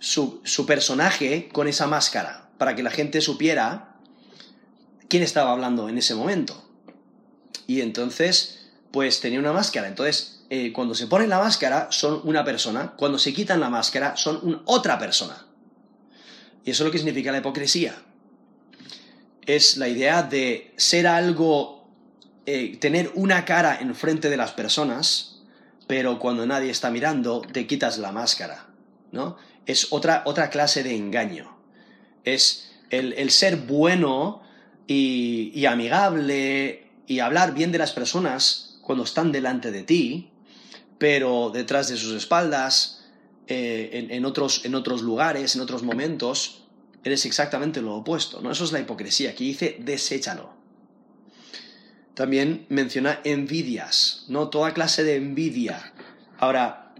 su 0.00 0.66
personaje 0.66 1.48
con 1.52 1.68
esa 1.68 1.86
máscara 1.86 2.50
para 2.58 2.74
que 2.74 2.82
la 2.82 2.90
gente 2.90 3.20
supiera 3.20 3.93
quién 5.08 5.22
estaba 5.22 5.52
hablando 5.52 5.88
en 5.88 5.98
ese 5.98 6.14
momento. 6.14 6.62
Y 7.66 7.80
entonces, 7.80 8.70
pues 8.90 9.20
tenía 9.20 9.38
una 9.38 9.52
máscara. 9.52 9.88
Entonces, 9.88 10.44
eh, 10.50 10.72
cuando 10.72 10.94
se 10.94 11.06
ponen 11.06 11.30
la 11.30 11.38
máscara, 11.38 11.88
son 11.90 12.20
una 12.24 12.44
persona. 12.44 12.94
Cuando 12.96 13.18
se 13.18 13.32
quitan 13.32 13.60
la 13.60 13.70
máscara, 13.70 14.16
son 14.16 14.62
otra 14.66 14.98
persona. 14.98 15.46
Y 16.64 16.70
eso 16.70 16.82
es 16.82 16.86
lo 16.86 16.92
que 16.92 16.98
significa 16.98 17.32
la 17.32 17.38
hipocresía. 17.38 17.94
Es 19.46 19.76
la 19.76 19.88
idea 19.88 20.22
de 20.22 20.72
ser 20.76 21.06
algo, 21.06 21.88
eh, 22.46 22.76
tener 22.78 23.12
una 23.14 23.44
cara 23.44 23.78
enfrente 23.80 24.30
de 24.30 24.36
las 24.36 24.52
personas, 24.52 25.42
pero 25.86 26.18
cuando 26.18 26.46
nadie 26.46 26.70
está 26.70 26.90
mirando, 26.90 27.42
te 27.42 27.66
quitas 27.66 27.98
la 27.98 28.12
máscara. 28.12 28.68
¿no? 29.12 29.36
Es 29.66 29.92
otra, 29.92 30.22
otra 30.24 30.50
clase 30.50 30.82
de 30.82 30.96
engaño. 30.96 31.56
Es 32.24 32.70
el, 32.90 33.30
ser 33.30 33.56
bueno 33.56 34.42
y 34.86 35.64
amigable 35.66 36.88
y 37.06 37.20
hablar 37.20 37.54
bien 37.54 37.72
de 37.72 37.78
las 37.78 37.92
personas 37.92 38.78
cuando 38.82 39.04
están 39.04 39.32
delante 39.32 39.70
de 39.70 39.82
ti, 39.82 40.30
pero 40.98 41.50
detrás 41.50 41.88
de 41.88 41.96
sus 41.96 42.14
espaldas, 42.14 43.04
eh, 43.46 44.08
en, 44.10 44.24
otros, 44.24 44.64
en 44.64 44.74
otros 44.74 45.02
lugares, 45.02 45.54
en 45.54 45.60
otros 45.60 45.82
momentos, 45.82 46.62
eres 47.02 47.26
exactamente 47.26 47.82
lo 47.82 47.96
opuesto. 47.96 48.40
¿no? 48.40 48.50
Eso 48.50 48.64
es 48.64 48.72
la 48.72 48.80
hipocresía. 48.80 49.30
Aquí 49.30 49.48
dice, 49.48 49.76
deséchalo. 49.80 50.54
También 52.14 52.66
menciona 52.68 53.20
envidias, 53.24 54.24
¿no? 54.28 54.48
Toda 54.48 54.72
clase 54.72 55.02
de 55.02 55.16
envidia. 55.16 55.92
Ahora, 56.38 56.94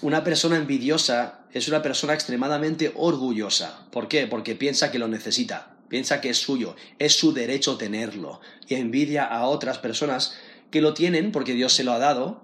una 0.00 0.22
persona 0.22 0.56
envidiosa 0.56 1.40
es 1.52 1.66
una 1.66 1.82
persona 1.82 2.14
extremadamente 2.14 2.92
orgullosa. 2.94 3.86
¿Por 3.90 4.06
qué? 4.06 4.28
Porque 4.28 4.54
piensa 4.54 4.92
que 4.92 5.00
lo 5.00 5.08
necesita, 5.08 5.74
piensa 5.88 6.20
que 6.20 6.30
es 6.30 6.38
suyo, 6.38 6.76
es 6.98 7.14
su 7.14 7.32
derecho 7.32 7.76
tenerlo. 7.76 8.40
Y 8.66 8.74
envidia 8.74 9.24
a 9.24 9.46
otras 9.46 9.78
personas 9.78 10.34
que 10.70 10.80
lo 10.80 10.94
tienen 10.94 11.32
porque 11.32 11.54
Dios 11.54 11.72
se 11.72 11.84
lo 11.84 11.92
ha 11.92 11.98
dado 11.98 12.42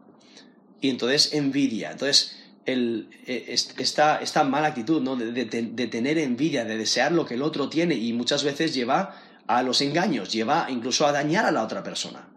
y 0.81 0.91
entonces 0.91 1.33
envidia. 1.33 1.93
Entonces, 1.93 2.37
el, 2.67 3.09
eh, 3.27 3.47
esta, 3.79 4.21
esta, 4.21 4.45
mala 4.45 4.69
actitud 4.69 5.03
¿no? 5.03 5.17
de, 5.17 5.45
tener 5.45 6.19
envidia, 6.19 6.65
de 6.65 6.77
desear 6.77 7.13
lo 7.13 7.27
que 7.27 7.35
el 7.35 7.43
otro 7.43 7.69
tiene 7.69 7.95
y 7.95 8.13
muchas 8.13 8.45
veces 8.45 8.75
lleva 8.75 9.21
a 9.47 9.63
los 9.63 9.81
engaños, 9.81 10.33
lleva 10.33 10.67
incluso 10.71 11.07
a 11.07 11.13
dañar 11.13 11.45
a 11.45 11.51
la 11.51 11.63
otra 11.63 11.83
persona, 11.83 12.29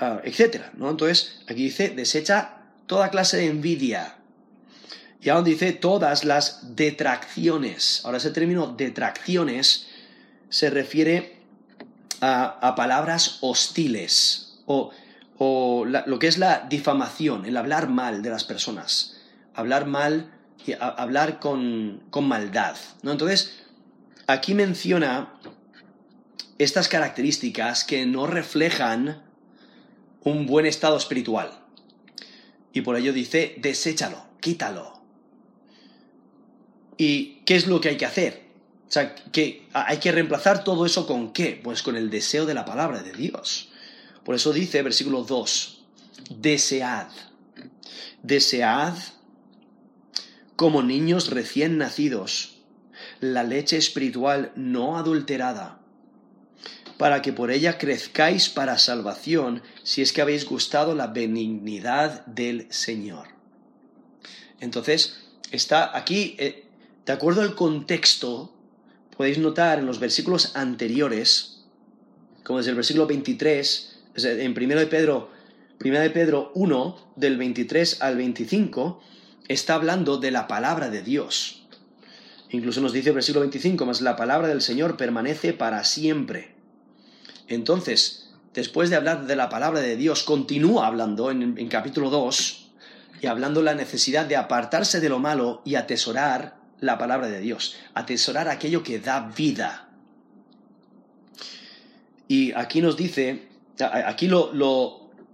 uh, 0.00 0.20
etc. 0.24 0.66
¿no? 0.76 0.90
Entonces, 0.90 1.40
aquí 1.46 1.64
dice, 1.64 1.88
desecha 1.90 2.58
toda 2.86 3.10
clase 3.10 3.38
de 3.38 3.46
envidia. 3.46 4.18
Y 5.20 5.30
ahora 5.30 5.44
dice 5.44 5.72
todas 5.72 6.24
las 6.24 6.76
detracciones. 6.76 8.02
Ahora 8.04 8.18
ese 8.18 8.30
término 8.30 8.68
detracciones 8.68 9.88
se 10.48 10.70
refiere 10.70 11.36
a, 12.20 12.44
a 12.44 12.74
palabras 12.74 13.38
hostiles 13.40 14.58
o 14.66 14.92
o 15.38 15.84
lo 15.84 16.18
que 16.18 16.28
es 16.28 16.38
la 16.38 16.66
difamación, 16.68 17.44
el 17.44 17.56
hablar 17.56 17.88
mal 17.88 18.22
de 18.22 18.30
las 18.30 18.44
personas, 18.44 19.16
hablar 19.54 19.86
mal, 19.86 20.32
y 20.66 20.72
hablar 20.80 21.38
con, 21.38 22.02
con 22.10 22.26
maldad. 22.26 22.76
¿no? 23.02 23.12
Entonces, 23.12 23.62
aquí 24.26 24.54
menciona 24.54 25.34
estas 26.58 26.88
características 26.88 27.84
que 27.84 28.06
no 28.06 28.26
reflejan 28.26 29.22
un 30.22 30.46
buen 30.46 30.66
estado 30.66 30.96
espiritual. 30.96 31.52
Y 32.72 32.80
por 32.80 32.96
ello 32.96 33.12
dice, 33.12 33.54
deséchalo, 33.58 34.24
quítalo. 34.40 35.00
¿Y 36.96 37.42
qué 37.44 37.56
es 37.56 37.66
lo 37.66 37.80
que 37.80 37.90
hay 37.90 37.96
que 37.96 38.06
hacer? 38.06 38.45
O 38.88 38.92
sea, 38.92 39.14
que 39.14 39.66
hay 39.72 39.98
que 39.98 40.12
reemplazar 40.12 40.62
todo 40.62 40.86
eso 40.86 41.06
con 41.06 41.32
qué? 41.32 41.60
Pues 41.62 41.82
con 41.82 41.96
el 41.96 42.08
deseo 42.08 42.46
de 42.46 42.54
la 42.54 42.64
palabra 42.64 43.02
de 43.02 43.12
Dios. 43.12 43.70
Por 44.24 44.34
eso 44.34 44.52
dice, 44.52 44.82
versículo 44.82 45.24
2, 45.24 45.84
desead, 46.30 47.08
desead 48.22 48.94
como 50.54 50.82
niños 50.82 51.30
recién 51.30 51.78
nacidos 51.78 52.56
la 53.20 53.44
leche 53.44 53.76
espiritual 53.76 54.52
no 54.56 54.96
adulterada, 54.96 55.80
para 56.98 57.22
que 57.22 57.32
por 57.32 57.50
ella 57.50 57.78
crezcáis 57.78 58.48
para 58.48 58.78
salvación, 58.78 59.62
si 59.82 60.02
es 60.02 60.12
que 60.12 60.22
habéis 60.22 60.46
gustado 60.46 60.94
la 60.94 61.08
benignidad 61.08 62.24
del 62.26 62.66
Señor. 62.70 63.28
Entonces, 64.60 65.18
está 65.50 65.96
aquí, 65.96 66.36
eh, 66.38 66.66
de 67.04 67.12
acuerdo 67.12 67.42
al 67.42 67.54
contexto, 67.54 68.55
podéis 69.16 69.38
notar 69.38 69.78
en 69.78 69.86
los 69.86 69.98
versículos 69.98 70.54
anteriores, 70.54 71.64
como 72.44 72.58
desde 72.58 72.70
el 72.70 72.76
versículo 72.76 73.06
23, 73.06 73.98
en 74.16 74.54
1 74.56 74.80
de 74.80 74.86
Pedro, 74.86 75.30
de 75.78 76.10
Pedro 76.10 76.52
1, 76.54 77.12
del 77.16 77.36
23 77.36 78.02
al 78.02 78.16
25, 78.16 79.00
está 79.48 79.74
hablando 79.74 80.18
de 80.18 80.30
la 80.30 80.46
palabra 80.46 80.90
de 80.90 81.02
Dios. 81.02 81.66
Incluso 82.50 82.80
nos 82.80 82.92
dice 82.92 83.08
el 83.10 83.14
versículo 83.14 83.40
25, 83.40 83.86
más 83.86 84.00
la 84.00 84.16
palabra 84.16 84.48
del 84.48 84.62
Señor 84.62 84.96
permanece 84.96 85.52
para 85.52 85.82
siempre. 85.84 86.54
Entonces, 87.48 88.30
después 88.54 88.90
de 88.90 88.96
hablar 88.96 89.26
de 89.26 89.36
la 89.36 89.48
palabra 89.48 89.80
de 89.80 89.96
Dios, 89.96 90.22
continúa 90.22 90.86
hablando 90.86 91.30
en, 91.30 91.58
en 91.58 91.68
capítulo 91.68 92.10
2 92.10 92.70
y 93.22 93.26
hablando 93.26 93.60
de 93.60 93.66
la 93.66 93.74
necesidad 93.74 94.26
de 94.26 94.36
apartarse 94.36 95.00
de 95.00 95.08
lo 95.08 95.18
malo 95.18 95.62
y 95.64 95.74
atesorar 95.74 96.55
la 96.80 96.98
palabra 96.98 97.28
de 97.28 97.40
Dios, 97.40 97.76
atesorar 97.94 98.48
aquello 98.48 98.82
que 98.82 98.98
da 98.98 99.20
vida. 99.20 99.88
Y 102.28 102.52
aquí 102.52 102.80
nos 102.80 102.96
dice 102.96 103.46
aquí 103.84 104.28
lo, 104.28 104.52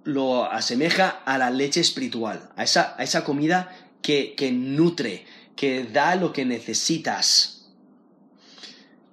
lo, 0.04 0.50
asemeja 0.50 1.22
a 1.24 1.38
la 1.38 1.50
leche 1.50 1.80
espiritual, 1.80 2.50
a 2.56 2.64
esa, 2.64 2.94
a 2.98 3.02
esa 3.02 3.24
comida 3.24 3.74
que, 4.02 4.34
que, 4.34 4.50
nutre, 4.52 5.24
que 5.56 5.84
da 5.84 6.16
lo 6.16 6.32
que 6.32 6.44
necesitas. 6.44 7.68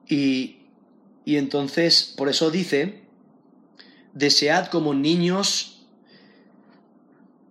Y, 0.08 0.58
y 1.26 1.38
entonces, 1.38 2.14
por 2.18 2.30
eso 2.30 2.50
dice, 2.50 3.04
desead 4.14 4.68
como 4.68 4.94
niños, 4.94 5.86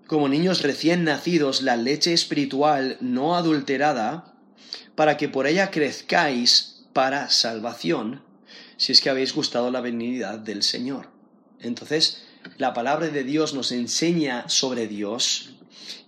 como 0.07 0.29
niños 0.29 0.63
recién 0.63 1.05
nacidos, 1.05 1.63
la 1.63 1.77
leche 1.77 2.13
espiritual 2.13 2.97
no 3.01 3.37
adulterada, 3.37 4.35
para 4.99 5.17
que 5.17 5.29
por 5.29 5.47
ella 5.47 5.71
crezcáis 5.71 6.83
para 6.93 7.31
salvación, 7.31 8.21
si 8.77 8.91
es 8.91 9.01
que 9.01 9.09
habéis 9.09 9.33
gustado 9.33 9.71
la 9.71 9.81
benignidad 9.81 10.41
del 10.41 10.65
Señor. 10.65 11.09
Entonces, 11.61 12.25
la 12.57 12.75
palabra 12.75 13.07
de 13.07 13.23
Dios 13.23 13.55
nos 13.55 13.71
enseña 13.71 14.49
sobre 14.49 14.89
Dios 14.89 15.55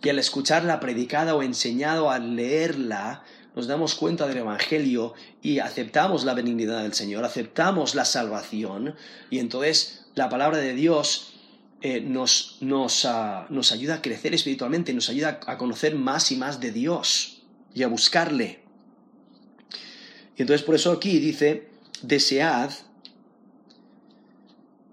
y 0.02 0.08
al 0.08 0.18
escucharla 0.18 0.80
predicada 0.80 1.36
o 1.36 1.44
enseñado, 1.44 2.10
al 2.10 2.34
leerla, 2.34 3.22
nos 3.54 3.68
damos 3.68 3.94
cuenta 3.94 4.26
del 4.26 4.38
Evangelio 4.38 5.14
y 5.40 5.60
aceptamos 5.60 6.24
la 6.24 6.34
benignidad 6.34 6.82
del 6.82 6.94
Señor, 6.94 7.24
aceptamos 7.24 7.94
la 7.94 8.04
salvación 8.04 8.96
y 9.30 9.38
entonces 9.38 10.06
la 10.16 10.28
palabra 10.28 10.58
de 10.58 10.74
Dios 10.74 11.34
eh, 11.80 12.00
nos, 12.00 12.56
nos, 12.60 13.04
ah, 13.04 13.46
nos 13.50 13.70
ayuda 13.70 13.94
a 13.94 14.02
crecer 14.02 14.34
espiritualmente, 14.34 14.92
nos 14.92 15.10
ayuda 15.10 15.38
a 15.46 15.58
conocer 15.58 15.94
más 15.94 16.32
y 16.32 16.36
más 16.36 16.58
de 16.58 16.72
Dios 16.72 17.44
y 17.72 17.84
a 17.84 17.86
buscarle. 17.86 18.59
Y 20.40 20.42
entonces 20.42 20.64
por 20.64 20.74
eso 20.74 20.92
aquí 20.92 21.18
dice, 21.18 21.68
desead 22.00 22.70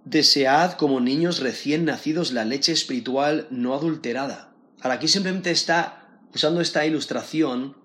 Desead 0.03 0.73
como 0.73 0.99
niños 0.99 1.39
recién 1.39 1.86
nacidos 1.86 2.33
la 2.33 2.43
leche 2.43 2.73
espiritual 2.73 3.47
no 3.49 3.73
adulterada. 3.73 4.53
Ahora 4.81 4.95
aquí 4.95 5.07
simplemente 5.07 5.51
está 5.51 6.19
usando 6.36 6.60
esta 6.60 6.86
ilustración 6.86 7.77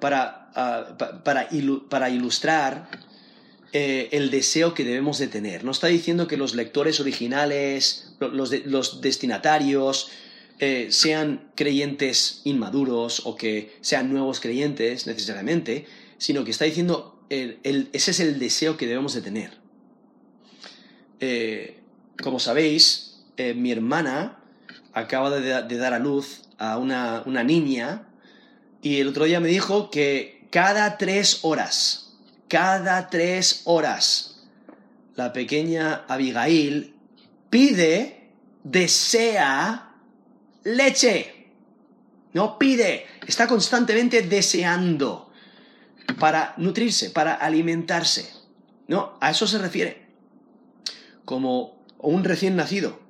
para, 0.00 0.50
ah, 0.56 0.96
para, 1.22 2.10
ilustrar 2.10 2.88
eh, 3.72 4.08
el 4.10 4.32
deseo 4.32 4.74
que 4.74 4.82
debemos 4.82 5.18
de 5.18 5.28
tener. 5.28 5.62
No 5.62 5.70
está 5.70 5.86
diciendo 5.86 6.26
que 6.26 6.36
los 6.36 6.56
lectores 6.56 6.98
originales, 6.98 8.16
los, 8.18 9.00
destinatarios, 9.00 10.10
eh, 10.58 10.88
sean 10.90 11.52
creyentes 11.54 12.40
inmaduros 12.42 13.22
o 13.24 13.36
que 13.36 13.76
sean 13.82 14.12
nuevos 14.12 14.40
creyentes 14.40 15.06
necesariamente, 15.06 15.86
sino 16.18 16.44
que 16.44 16.50
está 16.50 16.64
diciendo 16.64 17.18
ese 17.30 18.10
es 18.10 18.20
el 18.20 18.38
deseo 18.38 18.76
que 18.76 18.86
debemos 18.86 19.14
de 19.14 19.22
tener. 19.22 19.58
Eh, 21.20 21.80
como 22.22 22.40
sabéis, 22.40 23.24
eh, 23.36 23.54
mi 23.54 23.70
hermana 23.70 24.38
acaba 24.92 25.30
de, 25.30 25.78
dar 25.78 25.94
a 25.94 25.98
luz 25.98 26.42
a 26.58 26.78
una, 26.78 27.22
una 27.26 27.44
niña 27.44 28.08
y 28.82 29.00
el 29.00 29.08
otro 29.08 29.24
día 29.24 29.40
me 29.40 29.48
dijo 29.48 29.90
que 29.90 30.46
cada 30.50 30.96
tres 30.98 31.40
horas, 31.42 32.16
cada 32.48 33.10
tres 33.10 33.62
horas, 33.64 34.46
la 35.14 35.32
pequeña 35.32 36.04
Abigail 36.08 36.94
pide, 37.50 38.30
desea 38.64 39.92
leche. 40.64 41.34
No 42.32 42.58
pide, 42.58 43.06
está 43.26 43.46
constantemente 43.46 44.22
deseando 44.22 45.27
para 46.18 46.54
nutrirse, 46.56 47.10
para 47.10 47.34
alimentarse. 47.34 48.32
No, 48.86 49.16
a 49.20 49.30
eso 49.30 49.46
se 49.46 49.58
refiere. 49.58 50.08
Como 51.24 51.84
un 51.98 52.24
recién 52.24 52.56
nacido. 52.56 53.00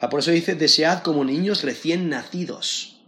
Ah, 0.00 0.10
por 0.10 0.20
eso 0.20 0.30
dice, 0.30 0.54
desead 0.54 1.02
como 1.02 1.24
niños 1.24 1.62
recién 1.62 2.08
nacidos. 2.08 3.00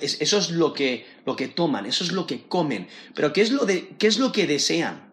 Eso 0.00 0.38
es 0.38 0.50
lo 0.50 0.72
que, 0.72 1.06
lo 1.26 1.34
que 1.34 1.48
toman, 1.48 1.86
eso 1.86 2.04
es 2.04 2.12
lo 2.12 2.26
que 2.26 2.46
comen. 2.46 2.88
Pero 3.14 3.32
¿qué 3.32 3.42
es 3.42 3.50
lo, 3.50 3.64
de, 3.66 3.88
¿qué 3.98 4.06
es 4.06 4.18
lo 4.18 4.30
que 4.30 4.46
desean? 4.46 5.12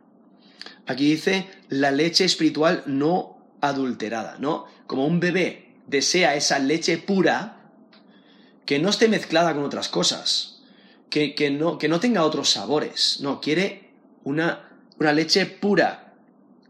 Aquí 0.86 1.10
dice 1.10 1.48
la 1.70 1.92
leche 1.92 2.24
espiritual 2.24 2.84
no 2.86 3.38
adulterada, 3.62 4.38
¿no? 4.40 4.66
Como 4.88 5.06
un 5.06 5.20
bebé 5.20 5.76
desea 5.88 6.36
esa 6.36 6.60
leche 6.60 6.98
pura 6.98 7.72
que 8.66 8.80
no 8.80 8.90
esté 8.90 9.08
mezclada 9.08 9.54
con 9.54 9.64
otras 9.64 9.90
cosas, 9.90 10.59
que, 11.10 11.50
no, 11.52 11.78
que 11.78 11.88
no 11.88 12.00
tenga 12.00 12.24
otros 12.24 12.50
sabores, 12.50 13.20
no, 13.22 13.42
quiere 13.42 13.90
una, 14.24 14.70
una 15.00 15.12
leche 15.12 15.46
pura, 15.46 16.14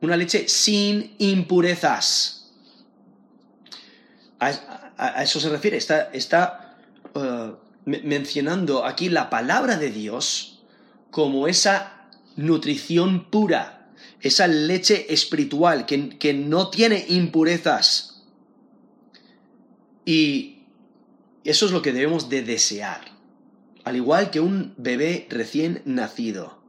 una 0.02 0.16
leche 0.16 0.48
sin 0.48 1.16
impurezas. 1.18 2.52
A, 4.40 5.24
eso 5.24 5.40
se 5.40 5.50
refiere, 5.50 5.78
está, 5.78 6.10
está 6.14 6.78
uh, 7.14 7.56
mencionando 7.86 8.86
aquí 8.86 9.10
la 9.10 9.30
palabra 9.30 9.78
de 9.78 9.92
Dios 9.92 10.64
como 11.12 11.48
esa 11.48 12.08
nutrición 12.36 13.30
pura, 13.30 13.90
esa 14.22 14.48
leche 14.48 15.14
espiritual 15.14 15.86
que, 15.86 16.18
que 16.18 16.34
no 16.34 16.70
tiene 16.70 17.06
impurezas. 17.10 18.24
Y 20.06 20.64
eso 21.44 21.66
es 21.66 21.72
lo 21.72 21.82
que 21.82 21.94
debemos 21.94 22.30
de 22.30 22.42
desear, 22.42 23.02
al 23.90 23.96
igual 23.96 24.30
que 24.30 24.40
un 24.40 24.76
bebé 24.78 25.26
recién 25.32 25.82
nacido. 25.84 26.60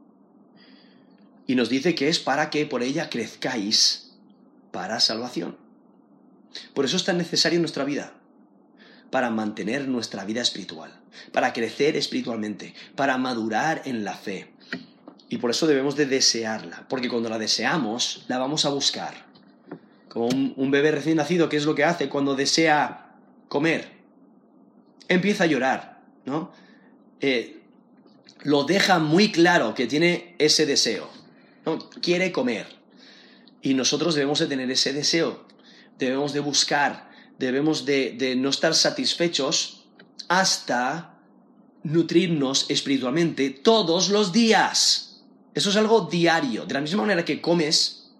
Y 1.45 1.53
nos 1.53 1.69
dice 1.69 1.93
que 1.93 2.09
es 2.09 2.17
para 2.17 2.49
que 2.49 2.65
por 2.65 2.81
ella 2.81 3.11
crezcáis 3.11 4.13
para 4.71 4.99
salvación. 4.99 5.55
Por 6.73 6.83
eso 6.83 6.97
es 6.97 7.03
tan 7.03 7.19
necesario 7.19 7.57
en 7.57 7.61
nuestra 7.61 7.83
vida, 7.83 8.15
para 9.11 9.29
mantener 9.29 9.87
nuestra 9.87 10.25
vida 10.25 10.41
espiritual, 10.41 10.99
para 11.31 11.53
crecer 11.53 11.95
espiritualmente, 11.95 12.73
para 12.95 13.19
madurar 13.19 13.83
en 13.85 14.03
la 14.03 14.15
fe. 14.15 14.51
Y 15.29 15.37
por 15.37 15.51
eso 15.51 15.67
debemos 15.67 15.95
de 15.95 16.07
desearla, 16.07 16.87
porque 16.89 17.07
cuando 17.07 17.29
la 17.29 17.37
deseamos, 17.37 18.25
la 18.29 18.39
vamos 18.39 18.65
a 18.65 18.69
buscar. 18.69 19.13
Como 20.09 20.25
un, 20.25 20.71
bebé 20.71 20.89
recién 20.89 21.17
nacido, 21.17 21.49
¿qué 21.49 21.57
es 21.57 21.65
lo 21.65 21.75
que 21.75 21.83
hace 21.83 22.09
cuando 22.09 22.35
desea 22.35 23.13
comer? 23.47 23.91
Empieza 25.07 25.43
a 25.43 25.47
llorar, 25.47 26.01
¿no? 26.25 26.51
Eh, 27.21 27.61
lo 28.41 28.63
deja 28.63 28.99
muy 28.99 29.31
claro 29.31 29.73
que 29.73 29.87
tiene 29.87 30.35
ese 30.39 30.65
deseo. 30.65 31.09
Quiere 32.01 32.31
comer. 32.31 32.67
Y 33.61 33.75
nosotros 33.75 34.15
debemos 34.15 34.39
de 34.39 34.47
tener 34.47 34.69
ese 34.71 34.91
deseo, 34.91 35.45
debemos 35.99 36.33
de 36.33 36.39
buscar 36.39 37.11
debemos 37.41 37.85
de, 37.85 38.35
no 38.37 38.49
estar 38.49 38.73
satisfechos 38.73 39.83
hasta 40.29 41.19
nutrirnos 41.83 42.69
espiritualmente 42.69 43.49
todos 43.49 44.09
los 44.09 44.31
días. 44.31 45.23
Eso 45.53 45.71
es 45.71 45.75
algo 45.75 46.01
diario. 46.01 46.65
De 46.65 46.75
la 46.75 46.81
misma 46.81 47.01
manera 47.01 47.25
que 47.25 47.41
comes, 47.41 48.11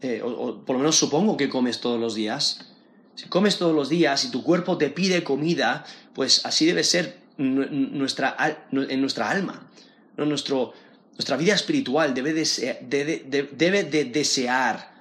eh, 0.00 0.22
o, 0.24 0.64
por 0.64 0.74
lo 0.74 0.80
menos 0.80 0.96
supongo 0.96 1.36
que 1.36 1.48
comes 1.48 1.80
todos 1.80 2.00
los 2.00 2.14
días, 2.16 2.66
si 3.14 3.28
comes 3.28 3.58
todos 3.58 3.74
los 3.74 3.88
días 3.88 4.24
y 4.24 4.30
tu 4.30 4.42
cuerpo 4.42 4.76
te 4.76 4.90
pide 4.90 5.22
comida, 5.22 5.84
pues 6.14 6.44
así 6.44 6.66
debe 6.66 6.82
ser 6.82 7.22
nuestra, 7.38 8.36
en 8.70 9.00
nuestra 9.00 9.30
alma. 9.30 9.70
nuestra 10.16 11.36
vida 11.36 11.54
espiritual 11.54 12.14
debe 12.14 12.32
debe 12.32 13.84
de 13.84 14.04
desear, 14.04 14.94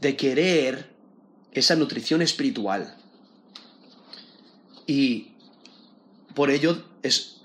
de 0.00 0.16
querer 0.16 0.90
esa 1.52 1.76
nutrición 1.76 2.22
espiritual. 2.22 2.96
Y 4.86 5.32
por 6.34 6.50
ello 6.50 6.84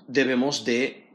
debemos 0.06 0.64
de 0.64 1.08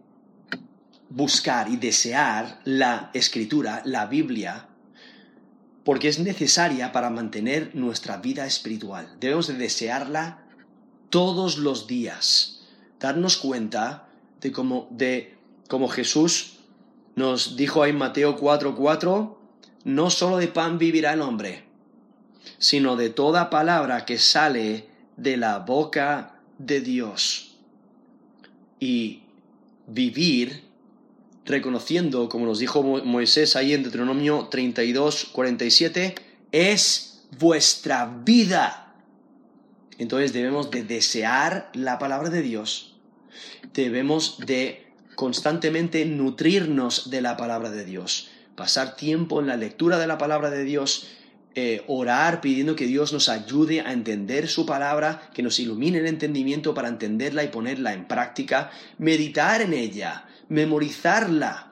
buscar 1.09 1.69
y 1.69 1.77
desear 1.77 2.61
la 2.63 3.11
escritura, 3.13 3.81
la 3.85 4.05
Biblia, 4.05 4.67
porque 5.83 6.07
es 6.07 6.19
necesaria 6.19 6.91
para 6.91 7.09
mantener 7.09 7.75
nuestra 7.75 8.17
vida 8.17 8.45
espiritual. 8.45 9.15
Debemos 9.19 9.47
de 9.47 9.53
desearla 9.53 10.43
todos 11.09 11.57
los 11.57 11.85
días, 11.85 12.54
darnos 13.05 13.37
cuenta 13.37 14.07
de 14.41 14.51
cómo, 14.51 14.87
de 14.89 15.37
Jesús 15.91 16.57
nos 17.15 17.55
dijo 17.55 17.83
ahí 17.83 17.91
en 17.91 17.99
Mateo 17.99 18.35
4:4, 18.35 19.37
no 19.83 20.09
solo 20.09 20.37
de 20.37 20.47
pan 20.47 20.79
vivirá 20.79 21.13
el 21.13 21.21
hombre, 21.21 21.65
sino 22.57 22.95
de 22.95 23.11
toda 23.11 23.51
palabra 23.51 24.05
que 24.05 24.17
sale 24.17 24.89
de 25.17 25.37
la 25.37 25.59
boca 25.59 26.39
de 26.57 26.81
Dios. 26.81 27.57
Y 28.79 29.21
vivir 29.85 30.63
reconociendo, 31.45 32.27
como 32.27 32.47
nos 32.47 32.57
dijo 32.57 32.81
Moisés 32.81 33.55
ahí 33.55 33.73
en 33.73 33.83
Deuteronomio 33.83 34.47
32, 34.49 35.25
47, 35.31 36.15
es 36.51 37.21
vuestra 37.37 38.07
vida. 38.25 38.95
Entonces 39.99 40.33
debemos 40.33 40.71
de 40.71 40.83
desear 40.83 41.69
la 41.75 41.99
palabra 41.99 42.31
de 42.31 42.41
Dios. 42.41 42.94
Debemos 43.73 44.37
de 44.45 44.85
constantemente 45.15 46.05
nutrirnos 46.05 47.09
de 47.09 47.21
la 47.21 47.37
palabra 47.37 47.69
de 47.71 47.85
Dios. 47.85 48.29
Pasar 48.55 48.95
tiempo 48.95 49.39
en 49.39 49.47
la 49.47 49.57
lectura 49.57 49.97
de 49.97 50.07
la 50.07 50.17
palabra 50.17 50.49
de 50.49 50.63
Dios 50.63 51.07
eh, 51.57 51.85
orar 51.87 52.41
pidiendo 52.41 52.75
que 52.75 52.85
Dios 52.85 53.13
nos 53.13 53.29
ayude 53.29 53.79
a 53.79 53.93
entender 53.93 54.49
su 54.49 54.65
palabra, 54.65 55.29
que 55.33 55.41
nos 55.41 55.57
ilumine 55.57 55.99
el 55.99 56.07
entendimiento 56.07 56.73
para 56.73 56.89
entenderla 56.89 57.45
y 57.45 57.47
ponerla 57.47 57.93
en 57.93 58.09
práctica, 58.09 58.71
meditar 58.97 59.61
en 59.61 59.73
ella, 59.73 60.25
memorizarla, 60.49 61.71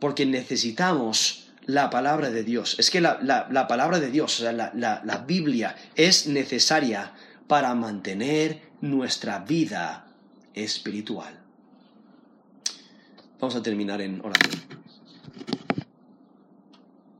porque 0.00 0.26
necesitamos 0.26 1.52
la 1.66 1.88
palabra 1.88 2.30
de 2.30 2.42
Dios. 2.42 2.74
Es 2.80 2.90
que 2.90 3.00
la, 3.00 3.68
palabra 3.68 4.00
de 4.00 4.10
Dios, 4.10 4.34
sea, 4.34 4.50
la 4.52 5.24
Biblia, 5.24 5.76
es 5.94 6.26
necesaria 6.26 7.12
para 7.46 7.76
mantener 7.76 8.60
nuestra 8.80 9.38
vida 9.38 10.11
espiritual. 10.54 11.40
Vamos 13.40 13.56
a 13.56 13.62
terminar 13.62 14.00
en 14.00 14.20
oración. 14.20 14.81